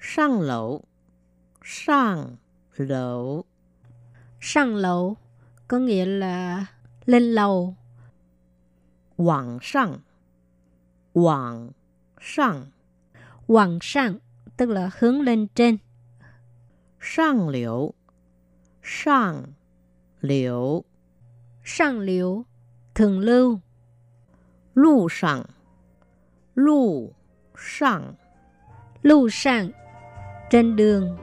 [0.00, 0.84] Sang lẩu
[1.64, 2.36] Sang
[2.76, 3.44] lẩu
[4.44, 5.16] Sang lầu
[5.68, 6.66] có nghĩa là
[7.06, 7.76] lên lầu.
[9.16, 9.98] Quảng sang
[11.12, 11.70] Quảng
[12.20, 12.66] sang
[13.46, 14.18] Quảng sang
[14.56, 15.76] tức là hướng lên trên.
[17.00, 17.92] Sang liễu
[18.82, 19.44] Sang
[20.20, 20.84] liễu
[21.64, 22.44] Sang liễu
[22.94, 23.60] thường lưu.
[24.74, 25.42] Lưu sang
[26.54, 27.12] Lưu
[27.56, 28.14] sang
[29.02, 29.70] Lưu sang
[30.50, 31.16] trên đường.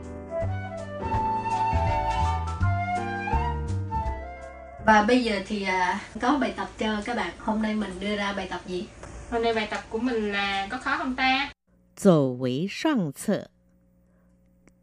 [4.89, 7.33] Và bây giờ thì à, có bài tập cho các bạn.
[7.39, 8.87] Hôm nay mình đưa ra bài tập gì?
[9.31, 11.51] Hôm nay bài tập của mình là có khó không ta?
[11.97, 13.47] Dầu với sang sợ.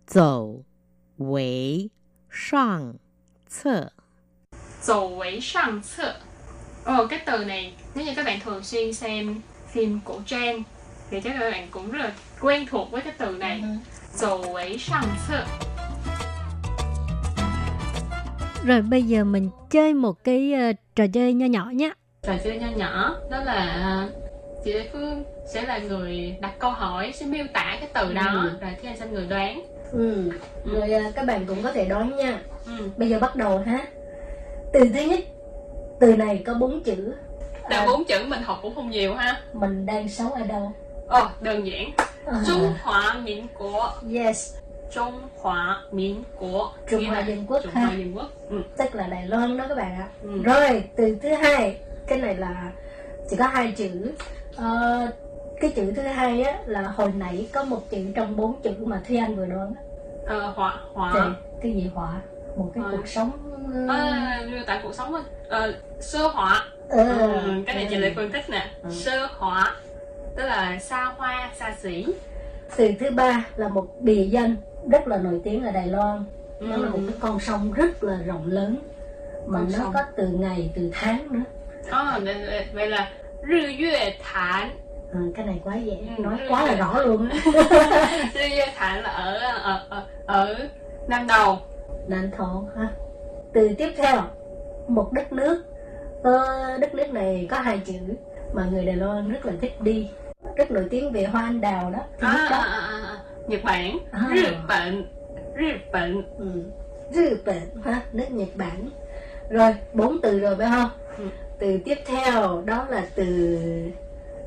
[0.08, 0.64] Dầu
[1.18, 1.90] với
[2.30, 2.94] sang
[3.48, 3.90] sợ.
[4.82, 6.20] Dầu với sang sợ.
[6.84, 9.40] Ồ, cái từ này nếu như các bạn thường xuyên xem
[9.72, 10.62] phim cổ trang
[11.10, 13.60] thì chắc các bạn cũng rất là quen thuộc với cái từ này.
[13.60, 13.68] Ừ.
[14.14, 15.46] Dầu với sang sợ.
[18.66, 21.90] Rồi bây giờ mình chơi một cái ờ, trò chơi nho nhỏ nhé.
[22.22, 24.08] Trò chơi nho nhỏ đó là à,
[24.64, 28.22] chị Lê Phương sẽ là người đặt câu hỏi sẽ miêu tả cái từ đó
[28.32, 28.50] Ừ.
[28.60, 29.62] rồi Thi Anh sẽ người đoán.
[29.92, 30.30] Ừ.
[30.64, 32.40] Rồi à, các bạn cũng có thể đoán nha.
[32.66, 32.88] Ừ.
[32.96, 33.86] Bây giờ bắt đầu ha.
[34.72, 35.20] Từ thứ nhất,
[36.00, 37.14] từ này có bốn chữ.
[37.70, 39.40] Từ À, bốn chữ mình học cũng không nhiều ha.
[39.52, 40.72] mình đang sống ở đâu?
[41.08, 41.90] Ồ, đơn giản.
[42.26, 44.02] À, Trung Hoa 民 Quốc.
[44.14, 44.54] yes,
[44.90, 46.74] Trung Hoa 民 Quốc.
[46.90, 47.72] Trung Hoa Dân Quốc Trung.
[47.74, 48.30] Hoa Dân Quốc.
[48.50, 48.62] Ừ.
[48.76, 50.08] tức là Đài Loan đó các bạn ạ.
[50.22, 50.42] Ừ.
[50.42, 52.72] Rồi, từ thứ hai, cái này là
[53.30, 54.12] chỉ có hai chữ.
[54.56, 55.00] Ờ,
[55.60, 59.00] cái chữ thứ hai á là hồi nãy có một chữ trong bốn chữ mà
[59.08, 59.74] Thúy Anh vừa đoán.
[60.26, 61.34] Ờ, họa họa.
[61.62, 62.20] cái gì họa?
[62.56, 62.92] Một cái Họa.
[62.96, 63.30] cuộc sống.
[63.88, 65.14] ờ, À, miêu tả cuộc sống.
[65.48, 66.64] Ờ, sơ họa.
[66.88, 68.00] ờ, Ừ, cái này chị ừ.
[68.00, 68.70] lại phân tích nè.
[68.82, 68.90] Ừ.
[68.90, 69.74] Sơ họa.
[70.36, 72.06] Tức là xa hoa, xa xỉ.
[72.76, 74.56] Từ thứ ba là một địa danh
[74.90, 76.24] rất là nổi tiếng ở Đài Loan.
[76.60, 76.66] Ừ.
[76.66, 78.76] Nó là một cái con sông rất là rộng lớn
[79.46, 79.92] mà Con nó sông.
[79.94, 81.40] có từ ngày từ tháng nữa.
[81.90, 82.18] À,
[82.74, 83.10] vậy, là
[83.48, 84.70] Rư Yue Thản.
[85.12, 86.76] Ừ, cái này quá dễ, Ừ, nói ừ, quá là ừ.
[86.78, 87.28] rõ luôn.
[88.34, 90.54] Rư Yue Thản là ở, ở, ở, ở
[91.08, 91.58] Nam Đầu.
[92.08, 92.88] Đàn thổ ha.
[93.52, 94.22] Từ tiếp theo,
[94.88, 95.64] một đất nước.
[96.22, 96.40] Ờ,
[96.80, 97.94] đất nước này có hai chữ
[98.52, 100.10] mà người Đài Loan rất là thích đi.
[100.56, 101.98] Rất nổi tiếng về hoa anh đào đó.
[102.20, 102.56] À, nhất à, đó.
[102.56, 103.16] à, à, à.
[103.47, 103.97] Nhật Bản.
[104.11, 104.29] À.
[104.43, 105.03] Nhật Bản.
[105.57, 106.21] Nhật Bản.
[106.37, 106.45] Ừ.
[107.11, 108.89] Nhật Bản ha, nước Nhật Bản.
[109.49, 110.89] Rồi, bốn từ rồi phải không?
[111.17, 111.23] Ừ.
[111.59, 113.57] Từ tiếp theo đó là từ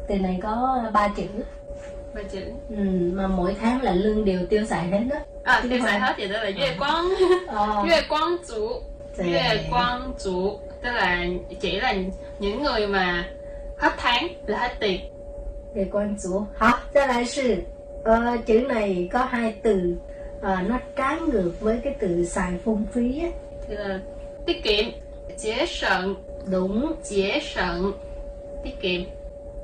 [0.09, 1.23] từ này có ba chữ
[2.15, 2.41] Ba chữ.
[2.69, 2.77] ừ,
[3.15, 5.17] mà mỗi tháng là lương đều tiêu xài hết đó.
[5.45, 6.09] À, Tiếng tiêu xài Hoa.
[6.09, 7.05] hết vậy đó là Yue Quang.
[7.47, 8.69] Ờ, Yue Quang Chủ.
[9.19, 10.59] thì- Yue Quang Chủ.
[10.83, 11.25] Tức là
[11.61, 11.95] chỉ là
[12.39, 13.25] những người mà
[13.79, 15.01] hết tháng là hết tiền.
[15.75, 16.47] về quan chủ.
[16.59, 16.73] Hả?
[16.93, 17.63] 再来是
[18.04, 19.96] ờ, chữ này có hai từ
[20.42, 23.30] ờ, nó trái ngược với cái từ xài phung phí á.
[23.70, 24.00] Là
[24.46, 24.86] tiết kiệm.
[25.38, 26.16] Chế sận.
[26.52, 26.94] Đúng.
[27.10, 27.92] Chế sận.
[28.64, 29.02] Tiết kiệm.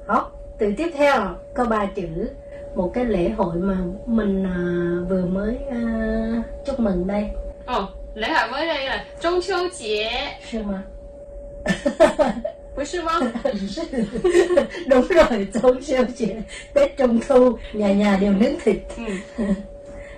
[0.07, 0.31] Đó.
[0.57, 1.21] Từ tiếp theo
[1.53, 2.29] có ba chữ
[2.75, 4.57] một cái lễ hội mà mình à,
[5.09, 5.81] vừa mới à,
[6.65, 7.25] chúc mừng đây
[7.65, 10.09] Ồ, lễ hội mới đây là Trung 秋节.
[10.51, 10.81] sư mà
[12.75, 13.31] Quý sư vâng
[14.87, 16.27] Đúng rồi, tôn siêu chị
[16.73, 18.77] Tết Trung Thu, nhà nhà đều nướng thịt.
[18.97, 19.03] Ừ.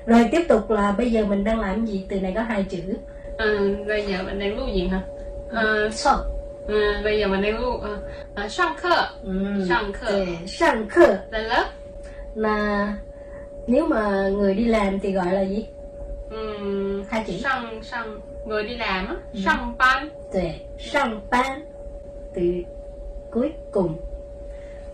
[0.06, 2.06] Rồi tiếp tục là bây giờ mình đang làm gì?
[2.10, 2.80] Từ này có hai chữ
[3.38, 3.46] à,
[3.88, 5.02] Bây giờ mình đang lưu gì hả?
[5.52, 6.17] À, Sao?
[6.67, 8.00] À, bây giờ mình đang lưu ờ, ờ,
[8.36, 9.08] à, à, Sang khờ.
[9.24, 11.65] Ừ, sang khờ Sang khờ Là lớp
[12.36, 12.93] Là
[13.67, 15.65] nếu mà người đi làm thì gọi là gì?
[16.30, 16.38] Ừ,
[17.10, 19.39] hai chữ Sang, sang Người đi làm á, ừ.
[19.46, 20.10] sang ban
[20.80, 21.62] Sang ban
[22.38, 22.63] từ
[23.32, 23.97] cuối cùng.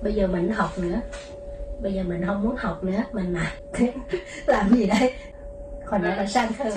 [0.01, 1.01] Bây giờ mình học nữa.
[1.81, 3.45] Bây giờ mình không muốn học nữa mình làm
[4.45, 5.13] làm gì đây?
[5.85, 6.69] Hồi nãy là sang khơ.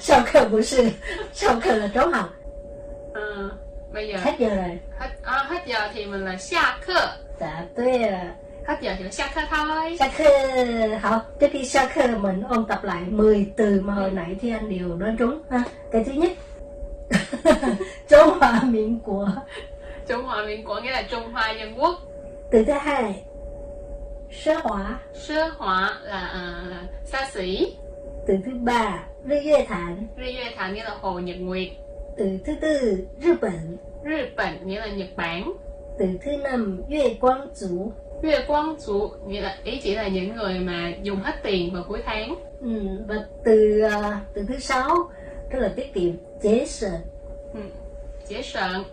[0.00, 0.90] sau khơ 不是
[1.32, 2.28] sau khơ là trốn học.
[3.14, 3.50] Ờ,
[3.92, 4.78] bây giờ hết giờ rồi.
[4.98, 7.06] Hết à, hết giờ thì mình là xa khơ.
[7.40, 8.34] dạ tôi là
[8.66, 9.96] Hết giờ thì là xa khơ thôi.
[9.98, 10.24] sa khơ
[11.02, 14.50] học trước khi sa khơ mình ôn tập lại 10 từ mà hồi nãy thì
[14.50, 15.62] anh đều nói trúng ha.
[15.92, 16.30] Cái thứ nhất
[18.08, 19.28] Trung Hoa Miễn của
[20.08, 21.98] Trung Hoa 民 Quốc nghĩa là Trung Hoa Dân Quốc.
[22.50, 23.22] từ thứ hai
[24.30, 26.64] sơ hóa Sơ hóa là, à,
[27.04, 27.76] xa xỉ.
[28.26, 31.68] từ thứ ba Rư Yue Thản Ri Yue Thản nghĩa là Hồ Nhật Nguyệt.
[32.16, 35.52] từ thứ tư Nhật Bản Nhật Bản nghĩa là Nhật Bản.
[35.98, 37.92] từ thứ năm Yue Quang Chủ
[38.22, 41.84] Yue Quang Chủ nghĩa là ý chỉ là những người mà dùng hết tiền vào
[41.88, 42.34] cuối tháng.
[42.60, 42.68] ừ,
[43.08, 45.10] và từ à, từ thứ sáu
[45.50, 46.90] rất là tiết kiệm chế sở
[48.28, 48.84] Chế sợn,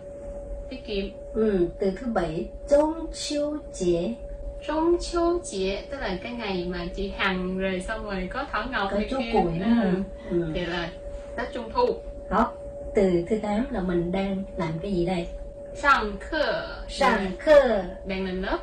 [0.70, 1.04] tiết kiệm.
[1.34, 4.14] ừ, từ thứ bảy Trung Chiêu Chế
[4.66, 8.64] Trung 秋 Chế tức là cái ngày mà chị Hằng rồi xong rồi có Thảo
[8.72, 9.90] Ngọc có chú củi nữa Ừ.
[10.30, 10.46] ừ.
[10.54, 10.90] Thì là
[11.36, 11.86] Tết Trung Thu.
[12.30, 12.52] đó
[12.94, 15.26] từ thứ tám là mình đang làm cái gì đây
[15.74, 18.58] Sang khơ sang khơ đang lên lớp.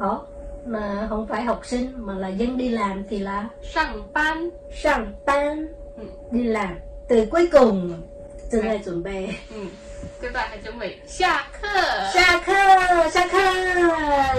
[0.00, 0.26] đó
[0.66, 5.12] mà không phải học sinh mà là dân đi làm thì là Sang ban sang
[5.26, 6.04] ban Ừ.
[6.30, 7.98] đi làm 等桂工
[8.50, 9.66] 正在准备，嗯，
[10.20, 11.00] 现在还准备。
[11.06, 11.66] 下课，
[12.12, 12.52] 下课，
[13.08, 13.38] 下课，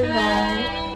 [0.07, 0.95] 来。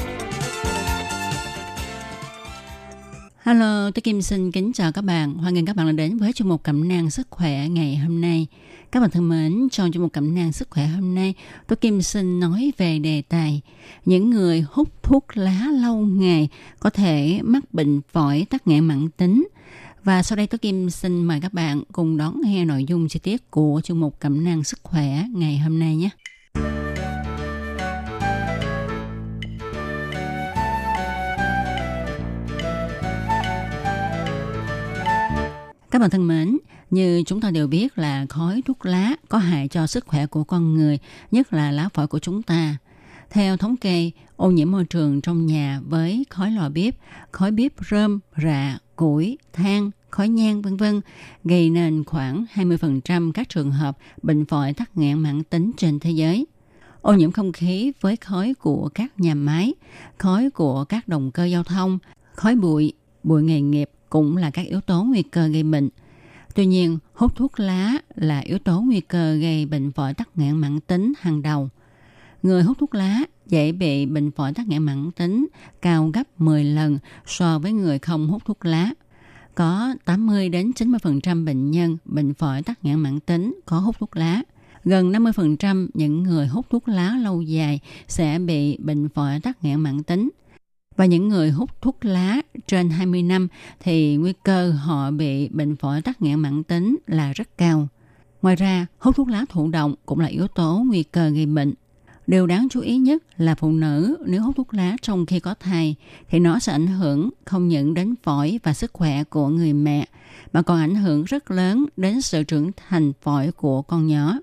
[3.43, 5.33] Hello, tôi Kim xin kính chào các bạn.
[5.33, 8.21] Hoan nghênh các bạn đã đến với chương mục cẩm nang sức khỏe ngày hôm
[8.21, 8.47] nay.
[8.91, 11.33] Các bạn thân mến, trong chương mục cẩm nang sức khỏe hôm nay,
[11.67, 13.61] tôi Kim xin nói về đề tài
[14.05, 16.49] những người hút thuốc lá lâu ngày
[16.79, 19.47] có thể mắc bệnh phổi tắc nghẽn mãn tính.
[20.03, 23.19] Và sau đây tôi Kim xin mời các bạn cùng đón nghe nội dung chi
[23.19, 26.09] tiết của chương mục cẩm nang sức khỏe ngày hôm nay nhé.
[35.91, 36.57] Các bạn thân mến,
[36.89, 40.43] như chúng ta đều biết là khói thuốc lá có hại cho sức khỏe của
[40.43, 40.99] con người,
[41.31, 42.77] nhất là lá phổi của chúng ta.
[43.29, 46.95] Theo thống kê, ô nhiễm môi trường trong nhà với khói lò bếp,
[47.31, 51.01] khói bếp rơm, rạ, củi, than, khói nhang vân vân
[51.43, 56.11] gây nên khoảng 20% các trường hợp bệnh phổi tắc nghẽn mãn tính trên thế
[56.11, 56.45] giới.
[57.01, 59.73] Ô nhiễm không khí với khói của các nhà máy,
[60.17, 61.99] khói của các động cơ giao thông,
[62.33, 65.89] khói bụi, bụi nghề nghiệp cũng là các yếu tố nguy cơ gây bệnh.
[66.55, 70.57] Tuy nhiên, hút thuốc lá là yếu tố nguy cơ gây bệnh phổi tắc nghẽn
[70.57, 71.69] mãn tính hàng đầu.
[72.43, 75.47] Người hút thuốc lá dễ bị bệnh phổi tắc nghẽn mãn tính
[75.81, 78.89] cao gấp 10 lần so với người không hút thuốc lá.
[79.55, 84.17] Có 80 đến 90% bệnh nhân bệnh phổi tắc nghẽn mãn tính có hút thuốc
[84.17, 84.41] lá.
[84.83, 89.79] Gần 50% những người hút thuốc lá lâu dài sẽ bị bệnh phổi tắc nghẽn
[89.79, 90.29] mãn tính.
[90.95, 93.47] Và những người hút thuốc lá trên 20 năm
[93.79, 97.87] thì nguy cơ họ bị bệnh phổi tắc nghẽn mãn tính là rất cao.
[98.41, 101.73] Ngoài ra, hút thuốc lá thụ động cũng là yếu tố nguy cơ gây bệnh.
[102.27, 105.53] Điều đáng chú ý nhất là phụ nữ nếu hút thuốc lá trong khi có
[105.53, 105.95] thai
[106.29, 110.07] thì nó sẽ ảnh hưởng không những đến phổi và sức khỏe của người mẹ
[110.53, 114.37] mà còn ảnh hưởng rất lớn đến sự trưởng thành phổi của con nhỏ.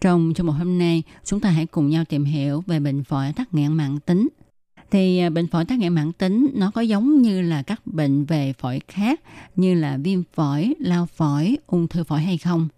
[0.00, 3.32] Trong chương một hôm nay, chúng ta hãy cùng nhau tìm hiểu về bệnh phổi
[3.36, 4.28] tắc nghẽn mãn tính
[4.92, 8.24] thì à, bệnh phổi tắc nghẽn mãn tính nó có giống như là các bệnh
[8.24, 9.20] về phổi khác
[9.56, 12.68] như là viêm phổi, lao phổi, ung thư phổi hay không?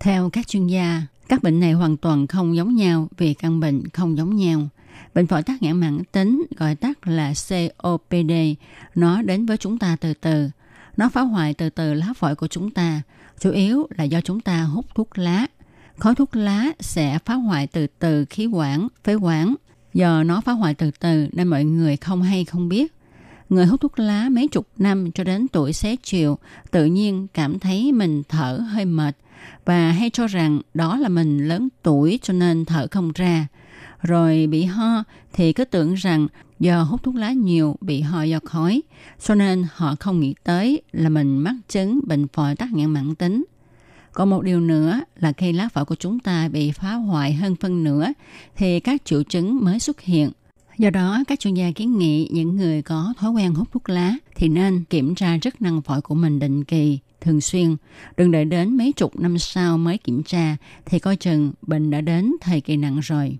[0.00, 3.88] Theo các chuyên gia, các bệnh này hoàn toàn không giống nhau vì căn bệnh
[3.88, 4.68] không giống nhau.
[5.14, 8.32] Bệnh phổi tắc nghẽn mãn tính gọi tắt là COPD,
[8.94, 10.50] nó đến với chúng ta từ từ.
[10.96, 13.02] Nó phá hoại từ từ lá phổi của chúng ta,
[13.40, 15.46] chủ yếu là do chúng ta hút thuốc lá.
[15.98, 19.54] Khói thuốc lá sẽ phá hoại từ từ khí quản, phế quản,
[19.94, 22.92] giờ nó phá hoại từ từ nên mọi người không hay không biết.
[23.48, 26.38] Người hút thuốc lá mấy chục năm cho đến tuổi xế chiều,
[26.70, 29.16] tự nhiên cảm thấy mình thở hơi mệt
[29.64, 33.46] và hay cho rằng đó là mình lớn tuổi cho nên thở không ra.
[34.02, 38.38] Rồi bị ho thì cứ tưởng rằng do hút thuốc lá nhiều bị ho do
[38.44, 38.82] khói,
[39.22, 43.14] cho nên họ không nghĩ tới là mình mắc chứng bệnh phổi tắc nghẽn mãn
[43.14, 43.44] tính.
[44.12, 47.56] Còn một điều nữa là khi lá phổi của chúng ta bị phá hoại hơn
[47.56, 48.06] phân nửa
[48.56, 50.30] thì các triệu chứng mới xuất hiện.
[50.78, 54.14] Do đó, các chuyên gia kiến nghị những người có thói quen hút thuốc lá
[54.36, 57.76] thì nên kiểm tra chức năng phổi của mình định kỳ, thường xuyên.
[58.16, 62.00] Đừng đợi đến mấy chục năm sau mới kiểm tra thì coi chừng bệnh đã
[62.00, 63.38] đến thời kỳ nặng rồi.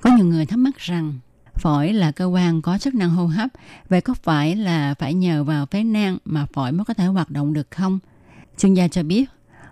[0.00, 1.18] Có nhiều người thắc mắc rằng
[1.54, 3.50] phổi là cơ quan có chức năng hô hấp,
[3.88, 7.30] vậy có phải là phải nhờ vào phế nang mà phổi mới có thể hoạt
[7.30, 7.98] động được không?
[8.58, 9.24] Chuyên gia cho biết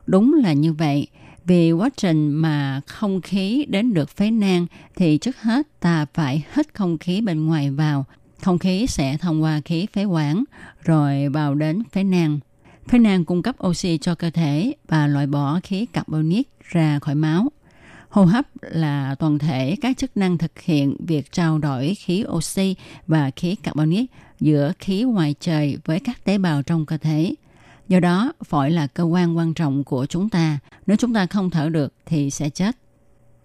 [0.06, 1.06] Đúng là như vậy.
[1.44, 6.44] Vì quá trình mà không khí đến được phế nang, thì trước hết ta phải
[6.56, 8.04] hít không khí bên ngoài vào.
[8.42, 10.44] Không khí sẽ thông qua khí phế quản,
[10.84, 12.40] rồi vào đến phế nang.
[12.88, 17.14] Phế nang cung cấp oxy cho cơ thể và loại bỏ khí carbonic ra khỏi
[17.14, 17.48] máu.
[18.08, 22.74] Hô hấp là toàn thể các chức năng thực hiện việc trao đổi khí oxy
[23.06, 27.34] và khí carbonic giữa khí ngoài trời với các tế bào trong cơ thể.
[27.90, 30.58] Do đó, phổi là cơ quan quan trọng của chúng ta.
[30.86, 32.76] Nếu chúng ta không thở được thì sẽ chết.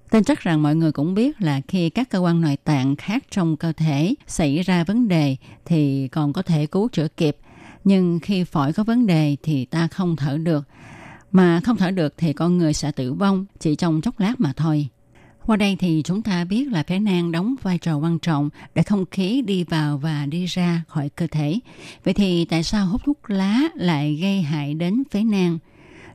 [0.09, 3.23] Tin chắc rằng mọi người cũng biết là khi các cơ quan nội tạng khác
[3.31, 5.35] trong cơ thể xảy ra vấn đề
[5.65, 7.37] thì còn có thể cứu chữa kịp.
[7.83, 10.67] Nhưng khi phổi có vấn đề thì ta không thở được.
[11.31, 14.53] Mà không thở được thì con người sẽ tử vong chỉ trong chốc lát mà
[14.55, 14.87] thôi.
[15.45, 18.83] Qua đây thì chúng ta biết là phế nang đóng vai trò quan trọng để
[18.83, 21.59] không khí đi vào và đi ra khỏi cơ thể.
[22.03, 25.57] Vậy thì tại sao hút thuốc lá lại gây hại đến phế nang?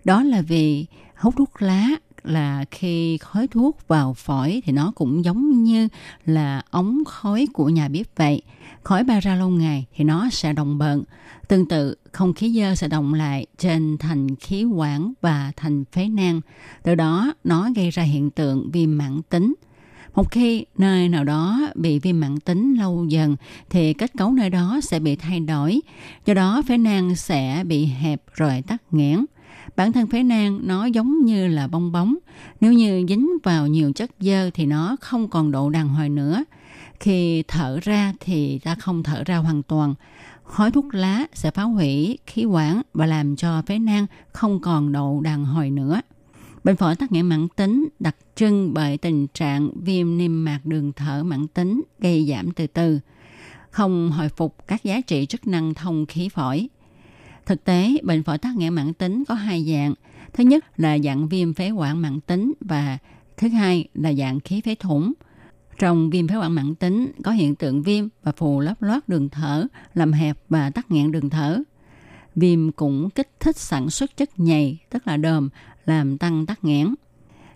[0.04, 1.88] Đó là vì hút thuốc lá
[2.24, 5.88] là khi khói thuốc vào phổi thì nó cũng giống như
[6.26, 8.42] là ống khói của nhà bếp vậy.
[8.82, 11.02] Khói bay ra lâu ngày thì nó sẽ đồng bận.
[11.48, 16.08] Tương tự, không khí dơ sẽ động lại trên thành khí quản và thành phế
[16.08, 16.40] nang.
[16.82, 19.54] Từ đó, nó gây ra hiện tượng viêm mãn tính.
[20.14, 23.36] Một khi nơi nào đó bị viêm mãn tính lâu dần
[23.70, 25.80] thì kết cấu nơi đó sẽ bị thay đổi.
[26.26, 29.24] Do đó phế nang sẽ bị hẹp rồi tắc nghẽn.
[29.80, 32.16] Bản thân phế nang nó giống như là bong bóng.
[32.60, 36.44] Nếu như dính vào nhiều chất dơ thì nó không còn độ đàn hồi nữa.
[37.00, 39.94] Khi thở ra thì ta không thở ra hoàn toàn.
[40.44, 44.92] Khói thuốc lá sẽ phá hủy khí quản và làm cho phế nang không còn
[44.92, 46.00] độ đàn hồi nữa.
[46.64, 50.92] Bệnh phổi tắc nghẽn mãn tính đặc trưng bởi tình trạng viêm niêm mạc đường
[50.92, 53.00] thở mãn tính gây giảm từ từ,
[53.70, 56.68] không hồi phục các giá trị chức năng thông khí phổi.
[57.50, 59.94] Thực tế, bệnh phổi tắc nghẽn mãn tính có hai dạng.
[60.32, 62.98] Thứ nhất là dạng viêm phế quản mãn tính và
[63.36, 65.12] thứ hai là dạng khí phế thủng.
[65.78, 69.28] Trong viêm phế quản mãn tính có hiện tượng viêm và phù lấp loát đường
[69.28, 71.58] thở, làm hẹp và tắc nghẽn đường thở.
[72.36, 75.48] Viêm cũng kích thích sản xuất chất nhầy, tức là đờm,
[75.86, 76.94] làm tăng tắc nghẽn.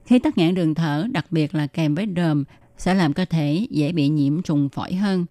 [0.06, 2.44] Khi tắc nghẽn đường thở, đặc biệt là kèm với đờm,
[2.78, 5.26] sẽ làm cơ thể dễ bị nhiễm trùng phổi hơn.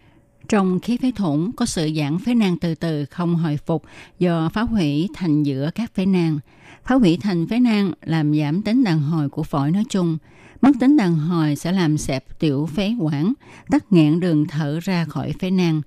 [0.48, 3.82] Trong khí phế thủng có sự giãn phế nang từ từ không hồi phục
[4.18, 6.38] do phá hủy thành giữa các phế nang.
[6.84, 10.18] Phá hủy thành phế nang làm giảm tính đàn hồi của phổi nói chung.
[10.60, 13.32] Mất tính đàn hồi sẽ làm xẹp tiểu phế quản,
[13.70, 15.82] tắc nghẽn đường thở ra khỏi phế nang.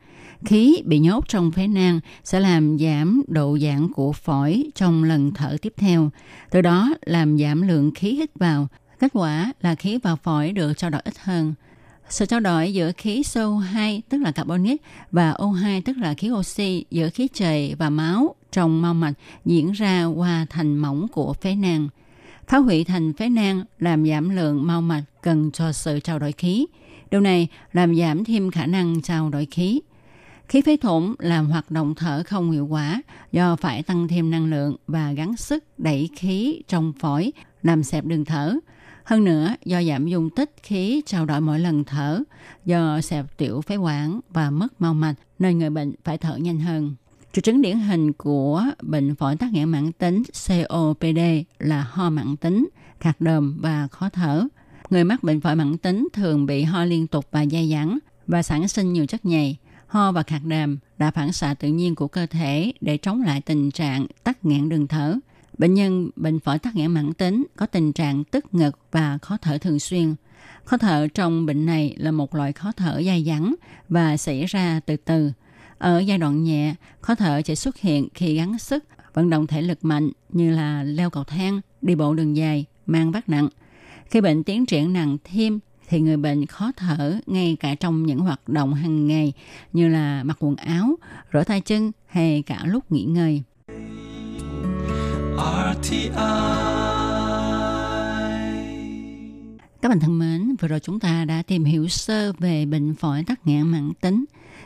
[0.45, 5.31] Khí bị nhốt trong phế nang sẽ làm giảm độ giãn của phổi trong lần
[5.33, 6.09] thở tiếp theo.
[6.51, 8.67] Từ đó làm giảm lượng khí hít vào.
[8.99, 11.53] Kết quả là khí vào phổi được trao đổi ít hơn.
[12.09, 14.81] Sự trao đổi giữa khí CO2 tức là carbonic,
[15.11, 19.13] và O2 tức là khí oxy, giữa khí trời và máu trong mau mạch,
[19.45, 21.89] diễn ra qua thành mỏng của phế nang.
[22.47, 26.31] Phá hủy thành phế nang làm giảm lượng mau mạch cần cho sự trao đổi
[26.31, 26.65] khí.
[27.11, 29.81] Điều này làm giảm thêm khả năng trao đổi khí.
[30.47, 33.01] Khí phế thủng làm hoạt động thở không hiệu quả,
[33.31, 37.31] do phải tăng thêm năng lượng và gắng sức đẩy khí trong phổi,
[37.63, 38.55] làm xẹp đường thở.
[39.07, 42.23] Hơn nữa, do giảm dung tích khí trao đổi mỗi lần thở,
[42.65, 46.59] do xẹp tiểu phế quản và mất mau mạch, nên người bệnh phải thở nhanh
[46.59, 46.95] hơn.
[47.33, 51.19] Triệu chứng điển hình của bệnh phổi tắc nghẽn mãn tính COPD
[51.59, 54.47] là ho mãn tính, khạc đờm và khó thở.
[54.89, 57.97] Người mắc bệnh phổi mãn tính thường bị ho liên tục và dai dẳng
[58.27, 59.55] và sản sinh nhiều chất nhầy.
[59.87, 63.41] Ho và khạc đờm là phản xạ tự nhiên của cơ thể để chống lại
[63.41, 65.15] tình trạng tắc nghẽn đường thở.
[65.57, 69.37] Bệnh nhân bệnh phổi tắc nghẽn mãn tính có tình trạng tức ngực và khó
[69.37, 70.15] thở thường xuyên.
[70.63, 73.55] Khó thở trong bệnh này là một loại khó thở dai dẳng
[73.89, 75.31] và xảy ra từ từ.
[75.77, 78.83] Ở giai đoạn nhẹ, khó thở chỉ xuất hiện khi gắng sức,
[79.13, 83.11] vận động thể lực mạnh như là leo cầu thang, đi bộ đường dài, mang
[83.11, 83.49] vác nặng.
[84.05, 88.19] Khi bệnh tiến triển nặng thêm thì người bệnh khó thở ngay cả trong những
[88.19, 89.33] hoạt động hàng ngày
[89.73, 90.95] như là mặc quần áo,
[91.33, 93.43] rửa tay chân hay cả lúc nghỉ ngơi.
[99.81, 103.23] Các bạn thân mến, vừa rồi chúng ta đã tìm hiểu sơ về bệnh phổi
[103.23, 104.25] tắc nghẽn mãn tính.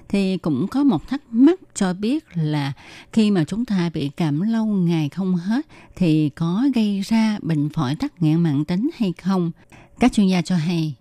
[0.09, 2.73] Thì cũng có một thắc mắc cho biết là
[3.13, 5.65] khi mà chúng ta bị cảm lâu ngày không hết
[5.95, 9.51] thì có gây ra bệnh phổi tắc nghẽn mãn tính hay không?
[9.99, 10.95] Các chuyên gia cho hay,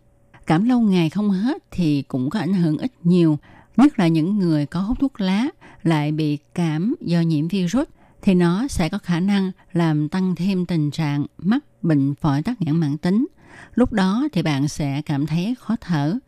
[0.47, 3.39] cảm lâu ngày không hết thì cũng có ảnh hưởng ít nhiều,
[3.77, 5.49] nhất là những người có hút thuốc lá
[5.83, 7.87] lại bị cảm do nhiễm virus
[8.23, 12.63] thì nó sẽ có khả năng làm tăng thêm tình trạng mắc bệnh phổi tắc
[12.63, 13.27] nghẽn mãn tính.
[13.75, 16.19] Lúc đó thì bạn sẽ cảm thấy khó thở.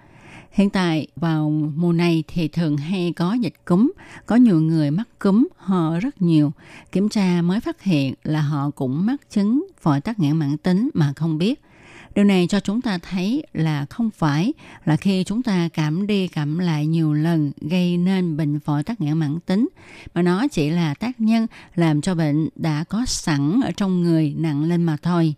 [0.50, 3.92] Hiện tại vào mùa này thì thường hay có dịch cúm,
[4.26, 6.52] có nhiều người mắc cúm, ho rất nhiều.
[6.92, 10.90] Kiểm tra mới phát hiện là họ cũng mắc chứng phổi tắc nghẽn mãn tính
[10.94, 11.62] mà không biết.
[12.14, 14.52] Điều này cho chúng ta thấy là không phải
[14.84, 19.00] là khi chúng ta cảm đi cảm lại nhiều lần gây nên bệnh phổi tắc
[19.00, 19.68] nghẽn mãn tính,
[20.14, 24.34] mà nó chỉ là tác nhân làm cho bệnh đã có sẵn ở trong người
[24.36, 25.34] nặng lên mà thôi.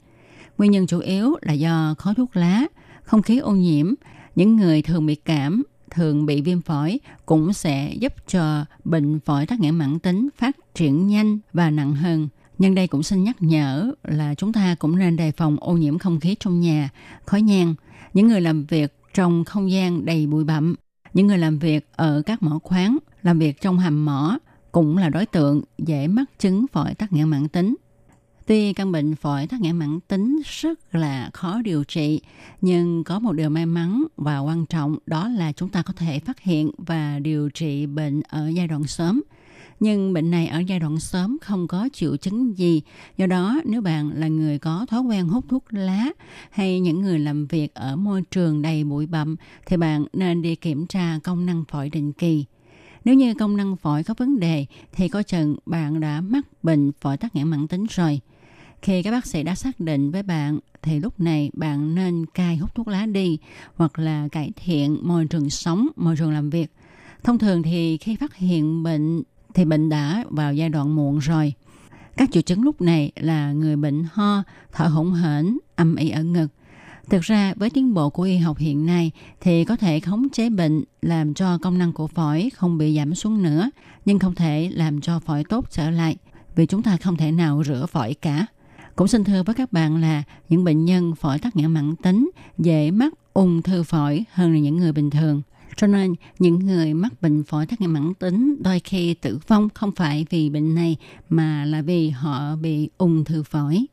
[0.59, 2.65] Nguyên nhân chủ yếu là do khói thuốc lá,
[3.03, 3.95] không khí ô nhiễm,
[4.35, 9.47] những người thường bị cảm, thường bị viêm phổi cũng sẽ giúp cho bệnh phổi
[9.47, 12.29] tắc nghẽn mãn tính phát triển nhanh và nặng hơn.
[12.59, 15.99] Nhân đây cũng xin nhắc nhở là chúng ta cũng nên đề phòng ô nhiễm
[15.99, 16.91] không khí trong nhà,
[17.27, 17.75] khói nhang,
[18.13, 20.75] những người làm việc trong không gian đầy bụi bặm,
[21.15, 24.39] những người làm việc ở các mỏ khoáng, làm việc trong hầm mỏ
[24.73, 27.77] cũng là đối tượng dễ mắc chứng phổi tắc nghẽn mãn tính.
[28.47, 32.21] Tuy căn bệnh phổi tắc nghẽn mãn tính rất là khó điều trị,
[32.61, 36.21] nhưng có một điều may mắn và quan trọng đó là chúng ta có thể
[36.21, 39.23] phát hiện và điều trị bệnh ở giai đoạn sớm.
[39.81, 42.83] Nhưng bệnh này ở giai đoạn sớm không có triệu chứng gì.
[43.17, 46.07] Do đó, nếu bạn là người có thói quen hút thuốc lá
[46.51, 50.55] hay những người làm việc ở môi trường đầy bụi bặm thì bạn nên đi
[50.55, 52.45] kiểm tra công năng phổi định kỳ.
[53.05, 56.93] Nếu như công năng phổi có vấn đề thì có chừng bạn đã mắc bệnh
[57.01, 58.21] phổi tắc nghẽn mãn tính rồi.
[58.83, 62.57] Khi các bác sĩ đã xác định với bạn thì lúc này bạn nên cai
[62.57, 63.39] hút thuốc lá đi
[63.75, 66.71] hoặc là cải thiện môi trường sống, môi trường làm việc.
[67.25, 69.23] Thông thường thì khi phát hiện bệnh
[69.55, 71.53] thì bệnh đã vào giai đoạn muộn rồi.
[72.17, 74.43] Các triệu chứng lúc này là người bệnh ho,
[74.73, 76.47] thở hổn hển, âm ỉ ở ngực.
[77.11, 80.51] Thực ra với tiến bộ của y học hiện nay thì có thể khống chế
[80.51, 83.71] bệnh làm cho công năng của phổi không bị giảm xuống nữa,
[84.05, 86.17] nhưng không thể làm cho phổi tốt trở lại
[86.57, 88.47] vì chúng ta không thể nào rửa phổi cả.
[88.97, 92.31] Cũng xin thưa với các bạn là những bệnh nhân phổi tắc nghẽn mãn tính
[92.59, 95.43] dễ mắc ung thư phổi hơn là những người bình thường.
[95.77, 99.69] Cho nên những người mắc bệnh phổi tắc nghẽn mãn tính đôi khi tử vong
[99.75, 100.97] không phải vì bệnh này
[101.29, 103.87] mà là vì họ bị ung thư phổi.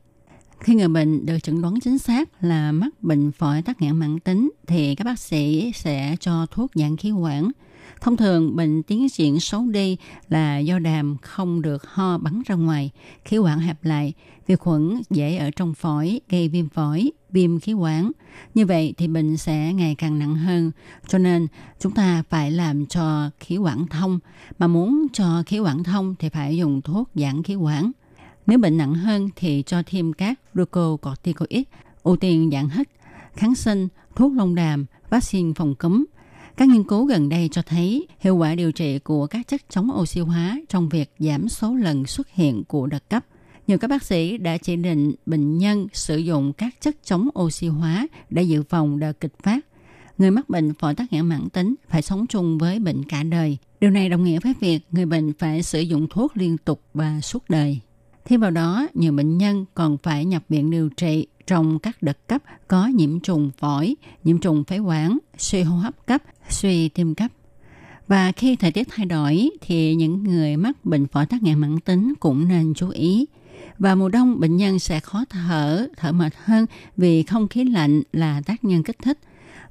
[0.60, 4.20] Khi người bệnh được chẩn đoán chính xác là mắc bệnh phổi tắc nghẽn mãn
[4.20, 7.50] tính thì các bác sĩ sẽ cho thuốc giãn khí quản.
[8.00, 9.96] Thông thường bệnh tiến triển xấu đi
[10.28, 12.90] là do đàm không được ho bắn ra ngoài,
[13.24, 14.12] khí quản hẹp lại,
[14.46, 18.12] vi khuẩn dễ ở trong phổi gây viêm phổi, viêm khí quản.
[18.54, 20.70] Như vậy thì bệnh sẽ ngày càng nặng hơn.
[21.08, 21.46] Cho nên
[21.80, 24.18] chúng ta phải làm cho khí quản thông.
[24.58, 27.92] Mà muốn cho khí quản thông thì phải dùng thuốc giãn khí quản.
[28.46, 31.62] Nếu bệnh nặng hơn thì cho thêm các glucocorticoid,
[32.02, 32.88] ưu tiên dạng hít,
[33.34, 36.04] kháng sinh, thuốc lông đàm, vaccine phòng cúm.
[36.56, 39.90] Các nghiên cứu gần đây cho thấy hiệu quả điều trị của các chất chống
[40.00, 43.24] oxy hóa trong việc giảm số lần xuất hiện của đợt cấp.
[43.66, 47.66] Nhiều các bác sĩ đã chỉ định bệnh nhân sử dụng các chất chống oxy
[47.66, 49.66] hóa để dự phòng đợt kịch phát.
[50.18, 53.58] Người mắc bệnh phổi tắc nghẽn mãn tính phải sống chung với bệnh cả đời.
[53.80, 57.20] Điều này đồng nghĩa với việc người bệnh phải sử dụng thuốc liên tục và
[57.20, 57.80] suốt đời.
[58.24, 62.28] Thêm vào đó, nhiều bệnh nhân còn phải nhập viện điều trị trong các đợt
[62.28, 67.14] cấp có nhiễm trùng phổi, nhiễm trùng phế quản, suy hô hấp cấp, suy tim
[67.14, 67.30] cấp.
[68.08, 71.80] Và khi thời tiết thay đổi thì những người mắc bệnh phổi tắc nghẽn mãn
[71.80, 73.26] tính cũng nên chú ý.
[73.78, 76.66] Và mùa đông bệnh nhân sẽ khó thở, thở mệt hơn
[76.96, 79.18] vì không khí lạnh là tác nhân kích thích.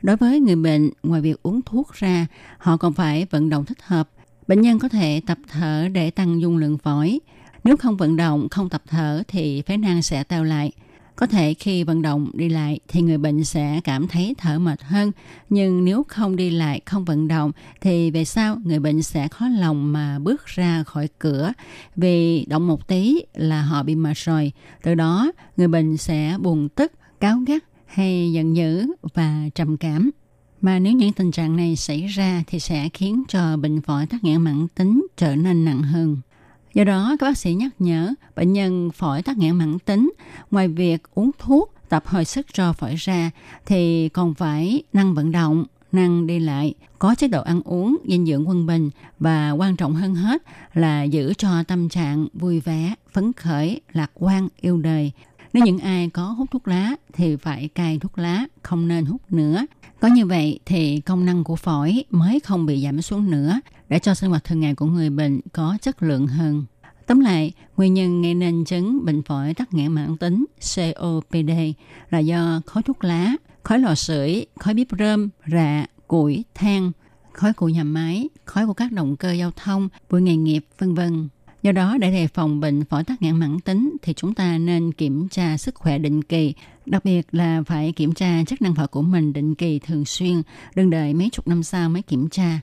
[0.02, 3.82] Đối với người bệnh, ngoài việc uống thuốc ra, họ còn phải vận động thích
[3.82, 4.10] hợp.
[4.48, 7.20] Bệnh nhân có thể tập thở để tăng dung lượng phổi.
[7.64, 10.72] Nếu không vận động, không tập thở thì phế nang sẽ teo lại.
[11.16, 14.82] Có thể khi vận động đi lại thì người bệnh sẽ cảm thấy thở mệt
[14.84, 15.12] hơn,
[15.50, 17.52] nhưng nếu không đi lại, không vận động
[17.82, 21.54] thì về sau người bệnh sẽ khó lòng mà bước ra khỏi cửa
[21.96, 24.52] vì động một tí là họ bị mệt rồi.
[24.84, 30.12] Từ đó người bệnh sẽ buồn tức, cáo gắt hay giận dữ và trầm cảm.
[30.62, 34.24] Mà nếu những tình trạng này xảy ra thì sẽ khiến cho bệnh phổi tắc
[34.24, 36.18] nghẽn mãn tính trở nên nặng hơn.
[36.74, 40.14] Do đó, các bác sĩ nhắc nhở bệnh nhân phổi tắc nghẽn mãn tính,
[40.52, 43.32] ngoài việc uống thuốc, tập hồi sức cho phổi ra,
[43.66, 48.26] thì còn phải năng vận động, năng đi lại, có chế độ ăn uống, dinh
[48.26, 50.44] dưỡng quân bình và quan trọng hơn hết
[50.74, 55.12] là giữ cho tâm trạng vui vẻ, phấn khởi, lạc quan, yêu đời.
[55.54, 59.22] Nếu những ai có hút thuốc lá thì phải cai thuốc lá, không nên hút
[59.30, 59.66] nữa.
[60.00, 63.60] Có như vậy thì công năng của phổi mới không bị giảm xuống nữa
[63.92, 66.66] để cho sinh hoạt thường ngày của người bệnh có chất lượng hơn.
[67.08, 71.52] Tóm lại, nguyên nhân gây nên chứng bệnh phổi tắc nghẽn mãn tính COPD
[72.10, 76.92] là do khói thuốc lá, khói lò sưởi, khói bếp rơm, rạ, củi, than,
[77.34, 80.94] khói của nhà máy, khói của các động cơ giao thông, bụi nghề nghiệp, vân
[80.94, 81.30] vân.
[81.64, 84.94] Do đó, để đề phòng bệnh phổi tắc nghẽn mãn tính thì chúng ta nên
[84.94, 86.54] kiểm tra sức khỏe định kỳ,
[86.86, 90.42] đặc biệt là phải kiểm tra chức năng phổi của mình định kỳ thường xuyên,
[90.76, 92.60] đừng đợi mấy chục năm sau mới kiểm tra.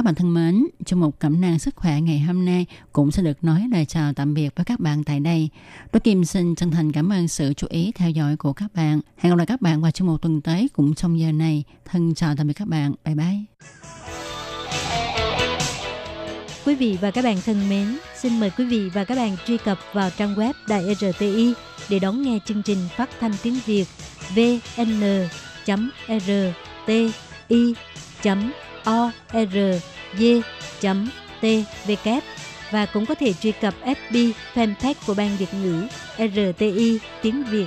[0.00, 3.22] Các bạn thân mến, trong một cẩm nang sức khỏe ngày hôm nay cũng sẽ
[3.22, 5.48] được nói lời chào tạm biệt với các bạn tại đây.
[5.92, 9.00] Tôi Kim xin chân thành cảm ơn sự chú ý theo dõi của các bạn.
[9.16, 11.64] Hẹn gặp lại các bạn vào trong một tuần tới cũng trong giờ này.
[11.84, 12.94] Thân chào tạm biệt các bạn.
[13.04, 13.36] Bye bye.
[16.64, 19.58] Quý vị và các bạn thân mến, xin mời quý vị và các bạn truy
[19.58, 21.54] cập vào trang web Đài e RTI
[21.88, 23.86] để đón nghe chương trình phát thanh tiếng Việt
[24.34, 25.30] vn.rti.com
[28.90, 30.40] org.tvk
[32.70, 35.86] và cũng có thể truy cập FB fanpage của Ban Việt ngữ
[36.18, 37.66] RTI tiếng Việt.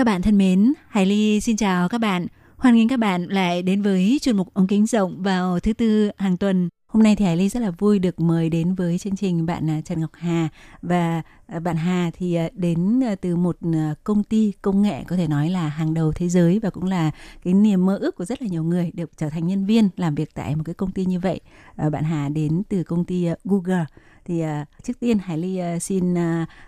[0.00, 2.26] Các bạn thân mến, Hải Ly xin chào các bạn.
[2.56, 6.10] Hoan nghênh các bạn lại đến với chuyên mục ống kính rộng vào thứ tư
[6.16, 6.68] hàng tuần.
[6.86, 9.70] Hôm nay thì Hải Ly rất là vui được mời đến với chương trình bạn
[9.70, 10.48] à, Trần Ngọc Hà
[10.82, 13.56] và à, bạn Hà thì à, đến từ một
[14.04, 17.10] công ty công nghệ có thể nói là hàng đầu thế giới và cũng là
[17.44, 20.14] cái niềm mơ ước của rất là nhiều người được trở thành nhân viên làm
[20.14, 21.40] việc tại một cái công ty như vậy.
[21.76, 23.84] Bạn Hà đến từ công ty Google.
[24.24, 24.42] Thì
[24.82, 26.14] trước tiên Hải Ly xin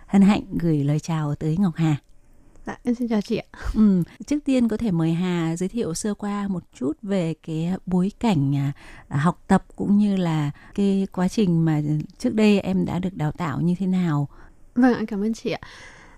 [0.07, 1.97] hân hạnh gửi lời chào tới Ngọc Hà.
[2.67, 3.45] Dạ, em xin chào chị ạ.
[3.75, 7.71] Ừ, trước tiên có thể mời Hà giới thiệu sơ qua một chút về cái
[7.85, 8.55] bối cảnh
[9.07, 11.81] à, học tập cũng như là cái quá trình mà
[12.17, 14.27] trước đây em đã được đào tạo như thế nào.
[14.75, 15.59] Vâng, cảm ơn chị ạ.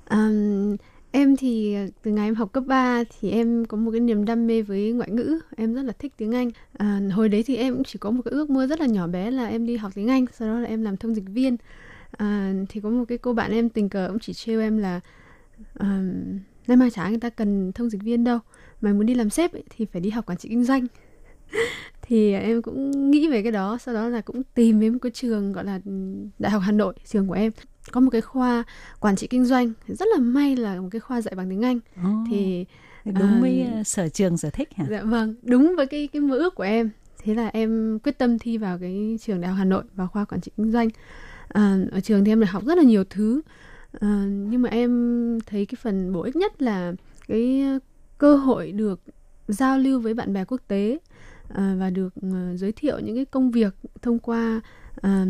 [0.09, 0.75] Um,
[1.11, 4.47] em thì từ ngày em học cấp 3 thì em có một cái niềm đam
[4.47, 7.73] mê với ngoại ngữ em rất là thích tiếng anh à, hồi đấy thì em
[7.73, 9.91] cũng chỉ có một cái ước mơ rất là nhỏ bé là em đi học
[9.95, 11.57] tiếng anh sau đó là em làm thông dịch viên
[12.11, 14.99] à, thì có một cái cô bạn em tình cờ cũng chỉ trêu em là
[15.79, 18.39] um, nay mai chả người ta cần thông dịch viên đâu.
[18.81, 20.87] Mà muốn đi làm sếp ấy, thì phải đi học quản trị kinh doanh.
[22.07, 25.11] Thì em cũng nghĩ về cái đó sau đó là cũng tìm đến một cái
[25.11, 25.79] trường gọi là
[26.39, 27.51] đại học hà nội trường của em.
[27.91, 28.63] Có một cái khoa
[28.99, 31.79] quản trị kinh doanh rất là may là một cái khoa dạy bằng tiếng anh.
[31.99, 32.65] Oh, thì
[33.05, 34.85] đúng với uh, sở trường sở thích hả?
[34.89, 36.89] dạ vâng đúng với cái cái mơ ước của em.
[37.23, 40.25] Thế là em quyết tâm thi vào cái trường đại học hà nội vào khoa
[40.25, 40.89] quản trị kinh doanh.
[41.47, 43.41] À, ở trường thì em được học rất là nhiều thứ
[43.99, 46.93] à, nhưng mà em thấy cái phần bổ ích nhất là
[47.27, 47.63] cái
[48.17, 48.99] cơ hội được
[49.47, 50.99] giao lưu với bạn bè quốc tế
[51.49, 54.61] à, và được uh, giới thiệu những cái công việc thông qua
[54.97, 55.27] uh,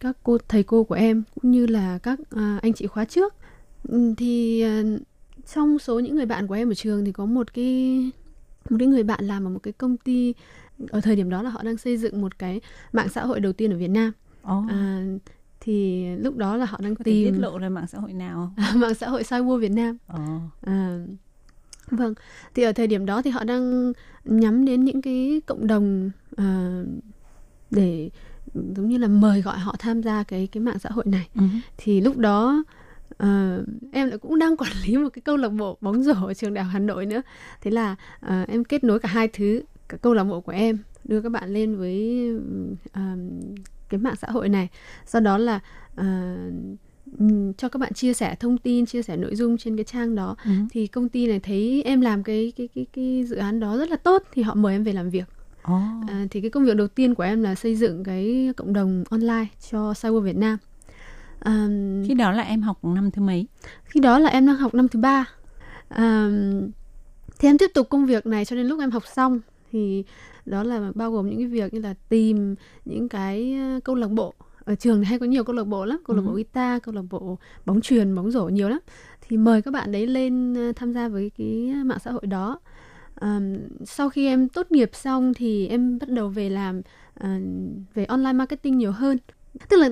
[0.00, 3.34] các cô thầy cô của em cũng như là các uh, anh chị khóa trước
[3.88, 5.00] ừ, thì uh,
[5.54, 8.02] trong số những người bạn của em ở trường thì có một cái
[8.70, 10.34] một cái người bạn làm ở một cái công ty
[10.90, 12.60] ở thời điểm đó là họ đang xây dựng một cái
[12.92, 14.12] mạng xã hội đầu tiên ở Việt Nam.
[14.42, 14.70] Oh.
[14.70, 15.04] À,
[15.68, 18.52] thì lúc đó là họ đang Có tìm tiết lộ là mạng xã hội nào
[18.74, 19.96] mạng xã hội Cyber Việt Nam.
[20.12, 20.42] Oh.
[20.60, 20.98] à,
[21.90, 22.14] vâng.
[22.54, 23.92] Thì ở thời điểm đó thì họ đang
[24.24, 26.82] nhắm đến những cái cộng đồng à,
[27.70, 28.10] để
[28.54, 31.28] giống như là mời gọi họ tham gia cái cái mạng xã hội này.
[31.34, 31.60] Uh-huh.
[31.76, 32.64] thì lúc đó
[33.22, 36.34] Uh, em lại cũng đang quản lý một cái câu lạc bộ bóng rổ ở
[36.34, 37.22] trường đại học Hà Nội nữa.
[37.60, 37.96] Thế là
[38.26, 41.28] uh, em kết nối cả hai thứ cả câu lạc bộ của em đưa các
[41.28, 42.28] bạn lên với
[42.86, 43.18] uh,
[43.88, 44.68] cái mạng xã hội này.
[45.06, 45.60] Sau đó là
[46.00, 46.04] uh,
[47.56, 50.36] cho các bạn chia sẻ thông tin chia sẻ nội dung trên cái trang đó
[50.44, 50.50] ừ.
[50.70, 53.90] thì công ty này thấy em làm cái cái cái cái dự án đó rất
[53.90, 55.24] là tốt thì họ mời em về làm việc.
[55.72, 56.08] Oh.
[56.08, 59.04] à, thì cái công việc đầu tiên của em là xây dựng cái cộng đồng
[59.10, 60.58] online cho Cyber Việt Nam.
[61.40, 61.68] À,
[62.08, 63.46] khi đó là em học năm thứ mấy?
[63.84, 65.24] khi đó là em đang học năm thứ ba.
[65.88, 66.30] À,
[67.38, 69.40] thì em tiếp tục công việc này cho đến lúc em học xong
[69.70, 70.04] thì
[70.46, 72.54] đó là bao gồm những cái việc như là tìm
[72.84, 74.34] những cái câu lạc bộ.
[74.64, 76.34] Ở trường hay có nhiều câu lạc bộ lắm câu lạc bộ ừ.
[76.34, 78.78] guitar câu lạc bộ bóng truyền bóng rổ nhiều lắm.
[79.20, 82.60] Thì mời các bạn đấy lên tham gia với cái mạng xã hội đó.
[83.20, 86.78] Um, sau khi em tốt nghiệp xong thì em bắt đầu về làm
[87.24, 87.26] uh,
[87.94, 89.18] về online marketing nhiều hơn.
[89.68, 89.90] Tức là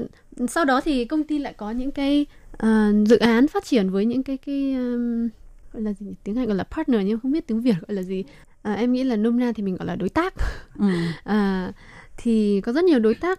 [0.48, 4.06] sau đó thì công ty lại có những cái uh, dự án phát triển với
[4.06, 5.28] những cái cái um,
[5.72, 8.02] gọi là gì tiếng Anh gọi là partner nhưng không biết tiếng Việt gọi là
[8.02, 8.24] gì
[8.66, 10.34] à, em nghĩ là nôm na thì mình gọi là đối tác.
[10.78, 10.86] Ừ.
[11.24, 11.72] à,
[12.16, 13.38] thì có rất nhiều đối tác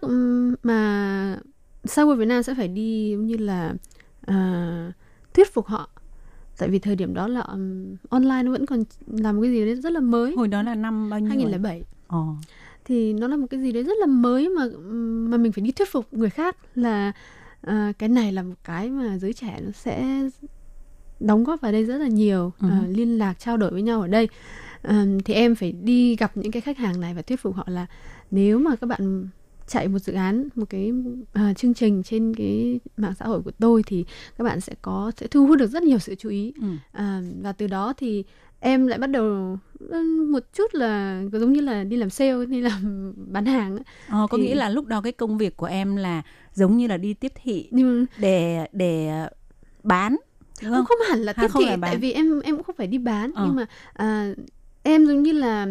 [0.62, 1.38] mà
[1.84, 3.74] sau Việt Nam sẽ phải đi như là
[4.30, 4.94] uh,
[5.34, 5.90] thuyết phục họ.
[6.58, 9.64] Tại vì thời điểm đó là um, online nó vẫn còn làm một cái gì
[9.64, 10.34] đấy rất là mới.
[10.36, 12.36] Hồi đó là năm bao nhiêu 2007 Ồ.
[12.84, 14.64] thì nó là một cái gì đấy rất là mới mà
[15.30, 17.12] mà mình phải đi thuyết phục người khác là
[17.66, 20.22] uh, cái này là một cái mà giới trẻ nó sẽ
[21.20, 22.52] đóng góp vào đây rất là nhiều.
[22.60, 22.68] Ừ.
[22.68, 24.28] uh, liên lạc trao đổi với nhau ở đây
[24.82, 27.64] um, thì em phải đi gặp những cái khách hàng này và thuyết phục họ
[27.66, 27.86] là
[28.30, 29.28] nếu mà các bạn
[29.66, 33.50] chạy một dự án một cái uh, chương trình trên cái mạng xã hội của
[33.58, 34.04] tôi thì
[34.38, 36.68] các bạn sẽ có sẽ thu hút được rất nhiều sự chú ý ừ.
[36.72, 38.24] uh, và từ đó thì
[38.60, 39.58] em lại bắt đầu
[40.28, 44.38] một chút là giống như là đi làm sale đi làm bán hàng ờ, có
[44.38, 44.42] thì...
[44.42, 46.22] nghĩa là lúc đó cái công việc của em là
[46.54, 48.06] giống như là đi tiếp thị Nhưng...
[48.18, 49.10] để để
[49.82, 50.16] bán
[50.62, 50.84] đúng không?
[50.84, 53.44] không hẳn là tiếp thị tại vì em em cũng không phải đi bán ờ.
[53.46, 53.66] nhưng mà
[54.30, 54.38] uh,
[54.88, 55.66] em giống như là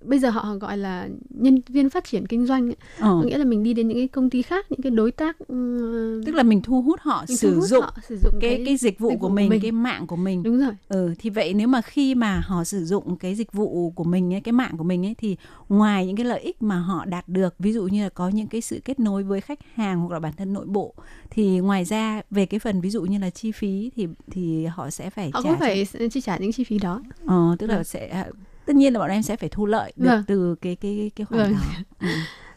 [0.00, 2.76] bây giờ họ gọi là nhân viên phát triển kinh doanh ấy.
[2.98, 3.08] Ờ.
[3.08, 5.38] có nghĩa là mình đi đến những cái công ty khác những cái đối tác
[5.48, 8.34] ừ, tức là mình thu hút họ mình thu sử hút dụng họ sử dụng
[8.40, 9.60] cái cái dịch vụ dịch của mình, mình.
[9.62, 12.84] cái mạng của mình đúng rồi ừ thì vậy nếu mà khi mà họ sử
[12.84, 15.36] dụng cái dịch vụ của mình ấy, cái mạng của mình ấy thì
[15.68, 18.46] ngoài những cái lợi ích mà họ đạt được ví dụ như là có những
[18.46, 20.94] cái sự kết nối với khách hàng hoặc là bản thân nội bộ
[21.30, 24.90] thì ngoài ra về cái phần ví dụ như là chi phí thì thì họ
[24.90, 27.74] sẽ phải họ trả cũng phải chi trả những chi phí đó ờ tức là
[27.74, 27.84] Vâng.
[27.84, 28.24] sẽ
[28.66, 30.22] tất nhiên là bọn em sẽ phải thu lợi được Vâng.
[30.26, 31.52] từ cái cái cái khoản Vâng.
[31.52, 31.58] đó
[32.00, 32.06] ừ.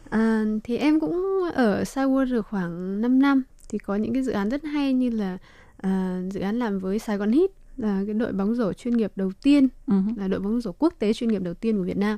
[0.09, 4.31] À, thì em cũng ở Cyworld được khoảng 5 năm thì có những cái dự
[4.31, 5.37] án rất hay như là
[5.77, 9.11] à, dự án làm với Sài Gòn Heat là cái đội bóng rổ chuyên nghiệp
[9.15, 9.95] đầu tiên Ừ.
[10.17, 12.17] là đội bóng rổ quốc tế chuyên nghiệp đầu tiên của Việt Nam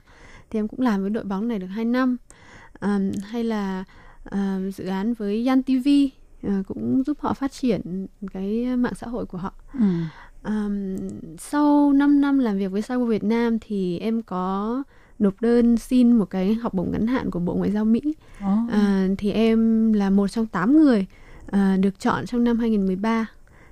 [0.49, 2.17] thì em cũng làm với đội bóng này được 2 năm
[2.79, 3.83] à, hay là
[4.23, 5.87] à, dự án với Yan TV
[6.43, 9.79] à, cũng giúp họ phát triển cái mạng xã hội của họ Ừ.
[10.47, 10.97] Um,
[11.37, 14.83] sau 5 năm làm việc với Cyber Việt Nam thì em có
[15.19, 18.01] nộp đơn xin một cái học bổng ngắn hạn của Bộ Ngoại giao Mỹ.
[18.41, 18.55] Ồ.
[18.71, 21.05] À, thì em là một trong 8 người
[21.51, 23.25] à, được chọn trong năm 2013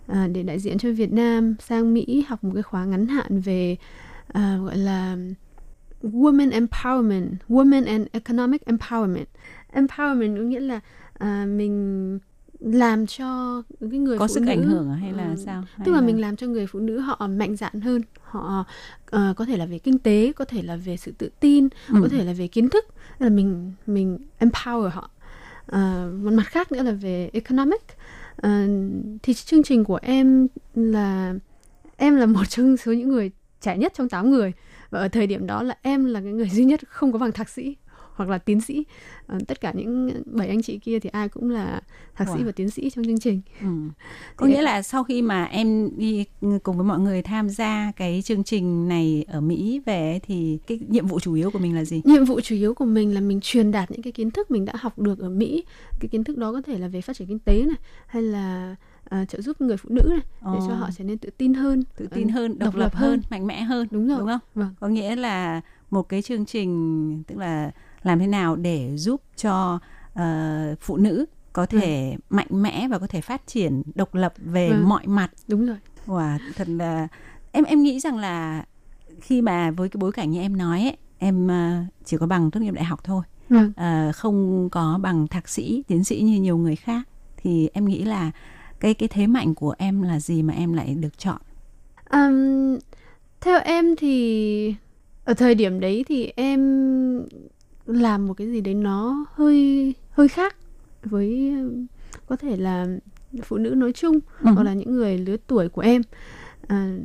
[0.07, 3.41] à, để đại diện cho Việt Nam sang Mỹ học một cái khóa ngắn hạn
[3.41, 3.76] về
[4.28, 5.17] à, gọi là
[6.03, 9.26] Women Empowerment, Women and Economic Empowerment.
[9.73, 10.80] Empowerment có nghĩa là
[11.17, 12.19] à, mình
[12.74, 13.61] làm cho
[13.91, 15.63] cái người có phụ sức nữ ảnh hưởng à hay là ừ, sao?
[15.86, 18.66] tức là Hay mình làm cho người phụ nữ họ mạnh dạn hơn họ
[19.09, 21.95] ờ, có thể là về kinh tế có thể là về sự tự tin Ừ.
[22.01, 22.86] có thể là về kiến thức
[23.20, 25.09] là mình mình empower họ.
[25.66, 27.82] Ờ, một mặt khác nữa là về economic.
[28.36, 28.68] Ờ,
[29.24, 31.34] thì chương trình của em là
[31.97, 34.53] em là một trong số những người trẻ nhất trong 8 người.
[34.89, 37.32] Và ở thời điểm đó là em là cái người duy nhất không có bằng
[37.32, 37.76] thạc sĩ
[38.16, 38.84] hoặc là tiến sĩ
[39.28, 41.82] Ờ, tất cả những bảy anh chị kia thì ai cũng là
[42.16, 42.45] thạc sĩ Wow.
[42.45, 43.68] và tiến sĩ trong chương trình Ừ.
[44.36, 46.26] Có nghĩa là sau khi mà em đi
[46.63, 50.80] cùng với mọi người tham gia cái chương trình này ở Mỹ về thì cái
[50.89, 52.01] nhiệm vụ chủ yếu của mình là gì?
[52.05, 54.66] nhiệm vụ chủ yếu của mình là mình truyền đạt những cái kiến thức mình
[54.66, 55.63] đã học được ở Mỹ
[55.99, 57.76] cái kiến thức đó có thể là về phát triển kinh tế này
[58.07, 58.76] hay là
[59.09, 60.20] à, trợ giúp người phụ nữ này
[60.53, 60.76] để cho Ồ.
[60.76, 63.61] họ trở nên tự tin hơn Tự tin ờ, hơn, độc, lập hơn, mạnh mẽ
[63.61, 64.39] hơn, đúng rồi đúng không?
[64.55, 67.72] vâng Có nghĩa là một cái chương trình tức là
[68.06, 69.80] làm thế nào để giúp cho
[70.14, 74.70] ờ, phụ nữ có thể mạnh mẽ và có thể phát triển độc lập về
[74.70, 74.89] Vâng.
[74.89, 75.32] mọi mặt?
[75.47, 75.78] Đúng rồi.
[76.08, 77.08] Wow, thật là
[77.51, 78.66] em em nghĩ rằng là
[79.22, 82.51] khi mà với cái bối cảnh như em nói ấy, em ờ, chỉ có bằng
[82.51, 86.41] tốt nghiệp đại học thôi, vâng ờ, không có bằng thạc sĩ, tiến sĩ như
[86.41, 87.08] nhiều người khác.
[87.38, 88.32] Thì em nghĩ là
[88.80, 91.41] cái cái thế mạnh của em là gì mà em lại được chọn?
[92.10, 92.78] Ừm,
[93.41, 94.76] theo em thì
[95.24, 96.60] ở thời điểm đấy thì em
[97.86, 100.55] làm một cái gì đấy nó hơi hơi khác
[101.03, 101.53] với
[102.25, 102.88] có thể là
[103.43, 104.51] phụ nữ nói chung Ừ.
[104.53, 106.01] hoặc là những người lứa tuổi của em
[106.67, 106.97] à,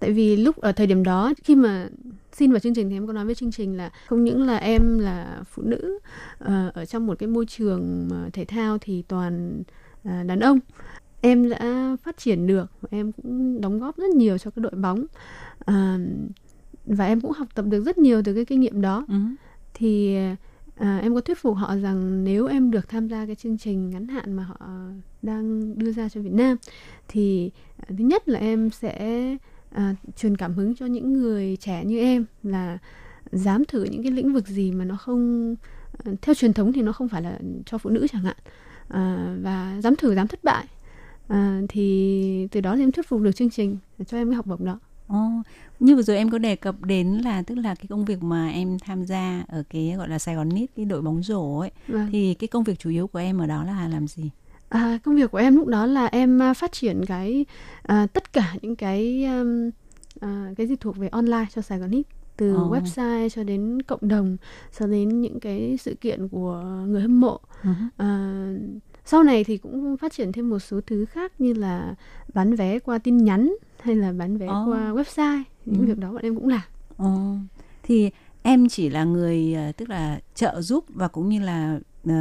[0.00, 1.88] tại vì lúc ở thời điểm đó khi mà
[2.32, 4.56] xin vào chương trình thì em có nói với chương trình là không những là
[4.56, 5.98] em là phụ nữ
[6.38, 9.62] ờ, ở trong một cái môi trường mà thể thao thì toàn
[10.04, 10.58] à, đàn ông
[11.20, 15.06] em đã phát triển được em cũng đóng góp rất nhiều cho cái đội bóng
[15.64, 15.98] à,
[16.86, 19.14] và em cũng học tập được rất nhiều từ cái kinh nghiệm đó Ừ
[19.74, 20.16] thì
[20.76, 23.90] à, em có thuyết phục họ rằng nếu em được tham gia cái chương trình
[23.90, 24.56] ngắn hạn mà họ
[25.22, 26.56] đang đưa ra cho Việt Nam
[27.08, 29.36] thì à, thứ nhất là em sẽ
[29.70, 32.78] à, truyền cảm hứng cho những người trẻ như em là
[33.32, 35.54] dám thử những cái lĩnh vực gì mà nó không
[36.04, 38.36] à, theo truyền thống thì nó không phải là cho phụ nữ chẳng hạn
[38.88, 40.66] à, và dám thử dám thất bại.
[41.28, 44.46] À, thì từ đó thì em thuyết phục được chương trình cho em cái học
[44.46, 44.78] bổng đó.
[45.08, 45.28] Ồ,
[45.80, 48.48] như vừa rồi em có đề cập đến là tức là cái công việc mà
[48.48, 51.70] em tham gia ở cái gọi là Sài Gòn Nít cái đội bóng rổ ấy
[51.88, 52.08] Vâng.
[52.12, 54.30] thì cái công việc chủ yếu của em ở đó là làm gì?
[54.68, 57.46] À, công việc của em lúc đó là em à, phát triển cái
[57.82, 59.70] à, tất cả những cái um,
[60.20, 62.06] à, cái gì thuộc về online cho Sài Gòn Hit
[62.36, 62.70] từ Ồ.
[62.76, 64.36] website cho đến cộng đồng
[64.78, 67.70] cho đến những cái sự kiện của người hâm mộ Ừ.
[67.96, 68.44] à,
[69.04, 71.94] sau này thì cũng phát triển thêm một số thứ khác như là
[72.34, 74.64] bán vé qua tin nhắn hay là bán vé Ồ.
[74.68, 75.86] qua website những Ừ.
[75.86, 76.60] việc đó bọn em cũng làm
[76.96, 77.36] Ồ,
[77.82, 78.10] thì
[78.42, 82.12] em chỉ là người ờ, tức là trợ giúp và cũng như là ờ,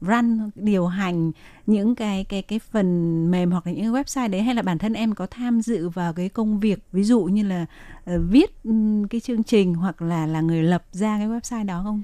[0.00, 1.32] run điều hành
[1.66, 4.92] những cái cái cái phần mềm hoặc là những website đấy hay là bản thân
[4.92, 7.66] em có tham dự vào cái công việc ví dụ như là
[8.04, 11.80] ờ, viết ừm, cái chương trình hoặc là là người lập ra cái website đó
[11.84, 12.02] không?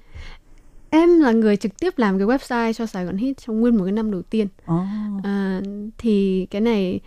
[0.91, 3.85] em là người trực tiếp làm cái website cho Sài Gòn Hit trong nguyên một
[3.85, 4.85] cái năm đầu tiên Ồ.
[5.23, 5.61] À,
[5.99, 7.01] thì cái này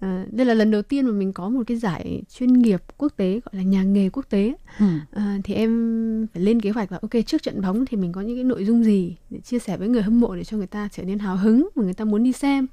[0.00, 3.12] À, đây là lần đầu tiên mà mình có một cái giải chuyên nghiệp quốc
[3.16, 4.54] tế gọi là nhà nghề quốc tế.
[4.78, 4.86] Ừ.
[5.12, 8.20] à, thì em phải lên kế hoạch là ok trước trận bóng thì mình có
[8.20, 10.66] những cái nội dung gì để chia sẻ với người hâm mộ để cho người
[10.66, 12.66] ta trở nên hào hứng và người ta muốn đi xem.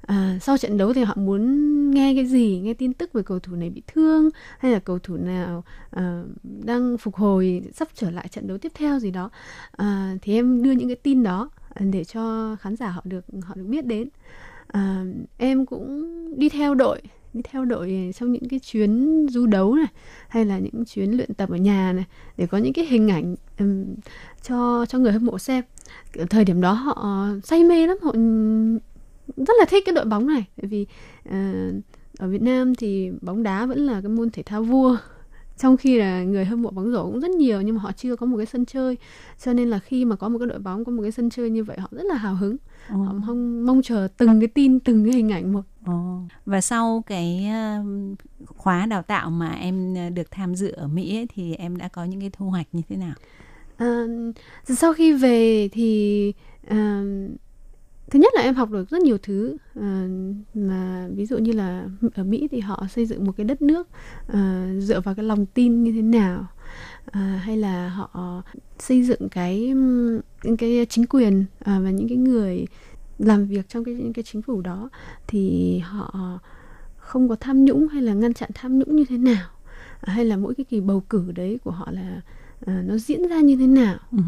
[0.00, 2.60] À, sau trận đấu thì họ muốn nghe cái gì?
[2.64, 6.22] Nghe tin tức về cầu thủ này bị thương hay là cầu thủ nào à,
[6.42, 9.30] đang phục hồi sắp trở lại trận đấu tiếp theo gì đó.
[9.70, 11.50] À, thì em đưa những cái tin đó
[11.80, 14.08] để cho khán giả họ được họ được biết đến
[14.68, 15.04] à,
[15.36, 17.02] em cũng đi theo đội
[17.32, 19.86] đi theo đội trong những cái chuyến du đấu này
[20.28, 22.04] hay là những chuyến luyện tập ở nhà này
[22.36, 23.84] để có những cái hình ảnh um,
[24.42, 25.64] cho cho người hâm mộ xem.
[26.30, 28.12] Thời điểm đó họ say mê lắm họ
[29.36, 30.44] rất là thích cái đội bóng này.
[30.56, 30.86] Bởi vì
[31.28, 31.74] uh,
[32.18, 34.96] ở Việt Nam thì bóng đá vẫn là cái môn thể thao vua
[35.58, 38.16] trong khi là người hâm mộ bóng rổ cũng rất nhiều nhưng mà họ chưa
[38.16, 38.96] có một cái sân chơi
[39.44, 41.50] cho nên là khi mà có một cái đội bóng có một cái sân chơi
[41.50, 42.56] như vậy họ rất là hào hứng
[42.90, 42.96] Ồ.
[42.96, 46.20] họ mong mong chờ từng cái tin từng cái hình ảnh một Ồ.
[46.46, 47.46] Và sau cái
[47.78, 48.14] um,
[48.46, 52.04] khóa đào tạo mà em được tham dự ở Mỹ ấy, thì em đã có
[52.04, 53.14] những cái thu hoạch như thế nào?
[53.76, 54.04] À,
[54.64, 56.32] sau khi về thì
[56.68, 57.02] à,
[58.10, 60.08] thứ nhất là em học được rất nhiều thứ à,
[61.18, 63.88] ví dụ như là ở Mỹ thì họ xây dựng một cái đất nước
[64.26, 66.46] à, dựa vào cái lòng tin như thế nào
[67.10, 68.42] à, hay là họ
[68.78, 69.60] xây dựng cái
[70.44, 72.66] những cái chính quyền à, và những cái người
[73.18, 74.88] làm việc trong cái những cái chính phủ đó
[75.26, 76.40] thì họ
[76.96, 79.48] không có tham nhũng hay là ngăn chặn tham nhũng như thế nào
[80.00, 82.20] à, hay là mỗi cái kỳ bầu cử đấy của họ là
[82.66, 84.18] à, nó diễn ra như thế nào Ừ.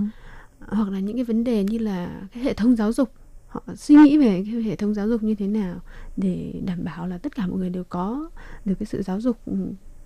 [0.76, 3.12] hoặc là những cái vấn đề như là cái hệ thống giáo dục
[3.51, 5.80] họ suy nghĩ về cái hệ thống giáo dục như thế nào
[6.16, 8.30] để đảm bảo là tất cả mọi người đều có
[8.64, 9.55] được cái sự giáo dục ừ,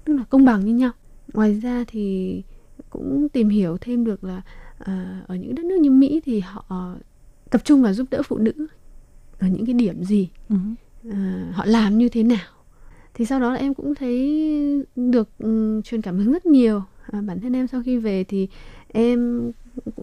[0.04, 0.90] tức là công bằng như nhau.
[1.32, 2.42] Ngoài ra thì
[2.90, 4.42] cũng tìm hiểu thêm được là
[4.78, 6.96] à, ở những đất nước như Mỹ thì họ
[7.50, 8.52] tập trung vào giúp đỡ phụ nữ
[9.38, 10.28] ở những cái điểm gì?
[10.48, 10.56] Ừ.
[11.10, 12.46] à, họ làm như thế nào?
[13.14, 14.46] Thì sau đó là em cũng thấy
[14.96, 16.82] được ừ, truyền cảm hứng rất nhiều.
[17.10, 18.48] À, bản thân em sau khi về thì
[18.88, 19.50] em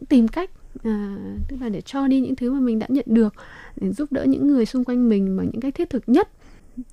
[0.10, 0.50] tìm cách
[0.84, 1.18] à,
[1.48, 3.34] tức là để cho đi những thứ mà mình đã nhận được
[3.82, 6.30] để giúp đỡ những người xung quanh mình bằng những cách thiết thực nhất.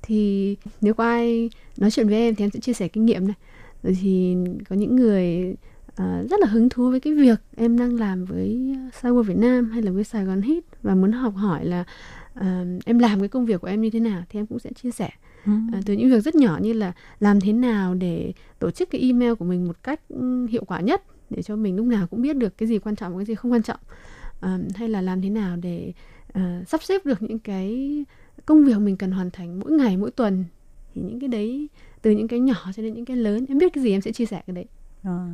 [0.03, 3.27] Thì nếu có ai nói chuyện với em thì em sẽ chia sẻ kinh nghiệm
[3.27, 3.37] này.
[3.83, 4.37] Rồi thì
[4.69, 5.55] có những người
[5.97, 9.71] à, rất là hứng thú với cái việc em đang làm với Cyber Việt Nam
[9.71, 11.85] hay là với Sài Gòn Hit và muốn học hỏi là
[12.35, 14.71] à, em làm cái công việc của em như thế nào thì em cũng sẽ
[14.73, 15.11] chia sẻ.
[15.47, 15.53] Ừ.
[15.73, 19.01] à, từ những việc rất nhỏ như là làm thế nào để tổ chức cái
[19.01, 22.23] email của mình một cách ừ, hiệu quả nhất để cho mình lúc nào cũng
[22.23, 23.81] biết được cái gì quan trọng và cái gì không quan trọng
[24.41, 25.93] à, hay là làm thế nào để
[26.33, 28.05] à, sắp xếp được những cái
[28.47, 30.45] công việc mình cần hoàn thành mỗi ngày mỗi tuần
[30.95, 31.69] thì những cái đấy
[32.03, 34.13] từ những cái nhỏ cho đến những cái lớn em biết cái gì em sẽ
[34.13, 34.67] chia sẻ cái đấy
[35.05, 35.27] Ờ.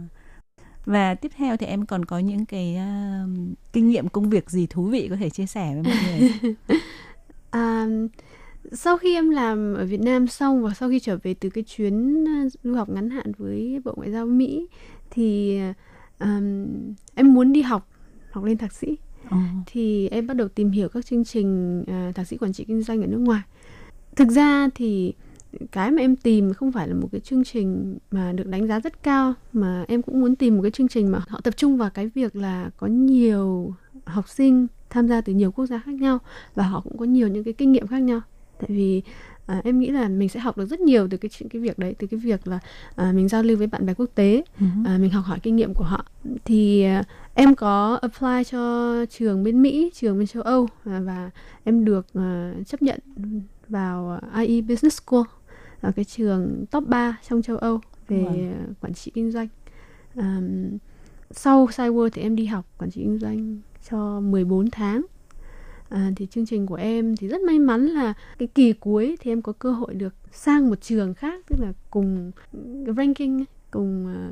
[0.87, 3.39] Và tiếp theo thì em còn có những cái uh,
[3.73, 6.55] kinh nghiệm công việc gì thú vị có thể chia sẻ với mọi người?
[7.51, 7.87] À,
[8.73, 11.65] sau khi em làm ở Việt Nam xong và sau khi trở về từ cái
[11.65, 14.67] chuyến à, du học ngắn hạn với Bộ Ngoại giao Mỹ
[15.11, 15.59] thì
[16.21, 16.67] um,
[17.15, 17.89] em muốn đi học
[18.31, 18.97] học lên thạc sĩ
[19.31, 19.37] Ờ.
[19.67, 22.83] thì em bắt đầu tìm hiểu các chương trình à, thạc sĩ quản trị kinh
[22.83, 23.43] doanh ở nước ngoài.
[24.17, 25.13] Thực ra thì
[25.73, 28.81] cái mà em tìm không phải là một cái chương trình mà được đánh giá
[28.81, 31.77] rất cao mà em cũng muốn tìm một cái chương trình mà họ tập trung
[31.77, 33.75] vào cái việc là có nhiều
[34.05, 36.19] học sinh tham gia từ nhiều quốc gia khác nhau
[36.55, 38.21] và họ cũng có nhiều những cái kinh nghiệm khác nhau
[38.59, 39.03] tại vì
[39.47, 41.79] à, em nghĩ là mình sẽ học được rất nhiều từ cái chuyện- cái việc
[41.79, 42.59] đấy từ cái việc là
[42.97, 44.67] à, mình giao lưu với bạn bè quốc tế Ừ.
[44.85, 46.05] à, mình học hỏi kinh nghiệm của họ
[46.45, 51.31] thì à, em có apply cho trường bên Mỹ trường bên châu Âu à, và
[51.65, 53.01] em được à, chấp nhận
[53.69, 55.23] vào IE Business School
[55.81, 58.53] ở cái trường top 3 trong châu Âu về Vâng.
[58.53, 59.49] à, quản trị kinh doanh
[60.17, 60.41] à,
[61.31, 63.59] sau Cyber thì em đi học quản trị kinh doanh
[63.91, 65.03] cho 14 tháng
[65.95, 69.31] à, thì chương trình của em thì rất may mắn là cái kỳ cuối thì
[69.31, 72.33] em có cơ hội được sang một trường khác tức là cùng
[72.97, 74.31] ranking cùng à,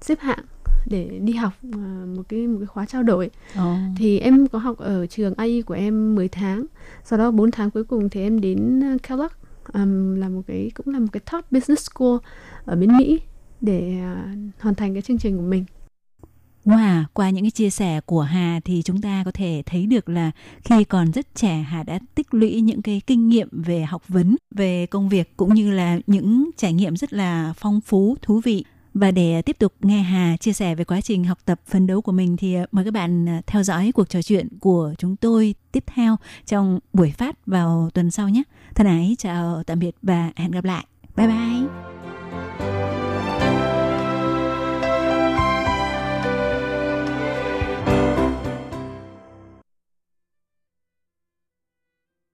[0.00, 0.44] xếp hạng
[0.86, 3.30] để đi học à, một cái một cái khóa trao đổi.
[3.56, 3.74] Ồ.
[3.96, 6.66] thì em có học ở trường AI của em 10 tháng.
[7.04, 9.32] Sau đó 4 tháng cuối cùng thì em đến uh, Kellogg
[9.72, 12.16] um, là một cái cũng là một cái top business school
[12.64, 13.20] ở bên Mỹ
[13.60, 15.64] để uh, hoàn thành cái chương trình của mình
[16.66, 20.08] Wow, qua những cái chia sẻ của Hà thì chúng ta có thể thấy được
[20.08, 20.30] là
[20.64, 24.36] khi còn rất trẻ Hà đã tích lũy những cái kinh nghiệm về học vấn,
[24.50, 28.64] về công việc cũng như là những trải nghiệm rất là phong phú, thú vị.
[28.94, 32.02] Và để tiếp tục nghe Hà chia sẻ về quá trình học tập phấn đấu
[32.02, 35.16] của mình thì ờ, mời các bạn ờ, theo dõi cuộc trò chuyện của chúng
[35.16, 38.42] tôi tiếp theo trong buổi phát vào tuần sau nhé.
[38.74, 40.86] Thân ái chào tạm biệt và hẹn gặp lại.
[41.16, 42.05] Bye bye.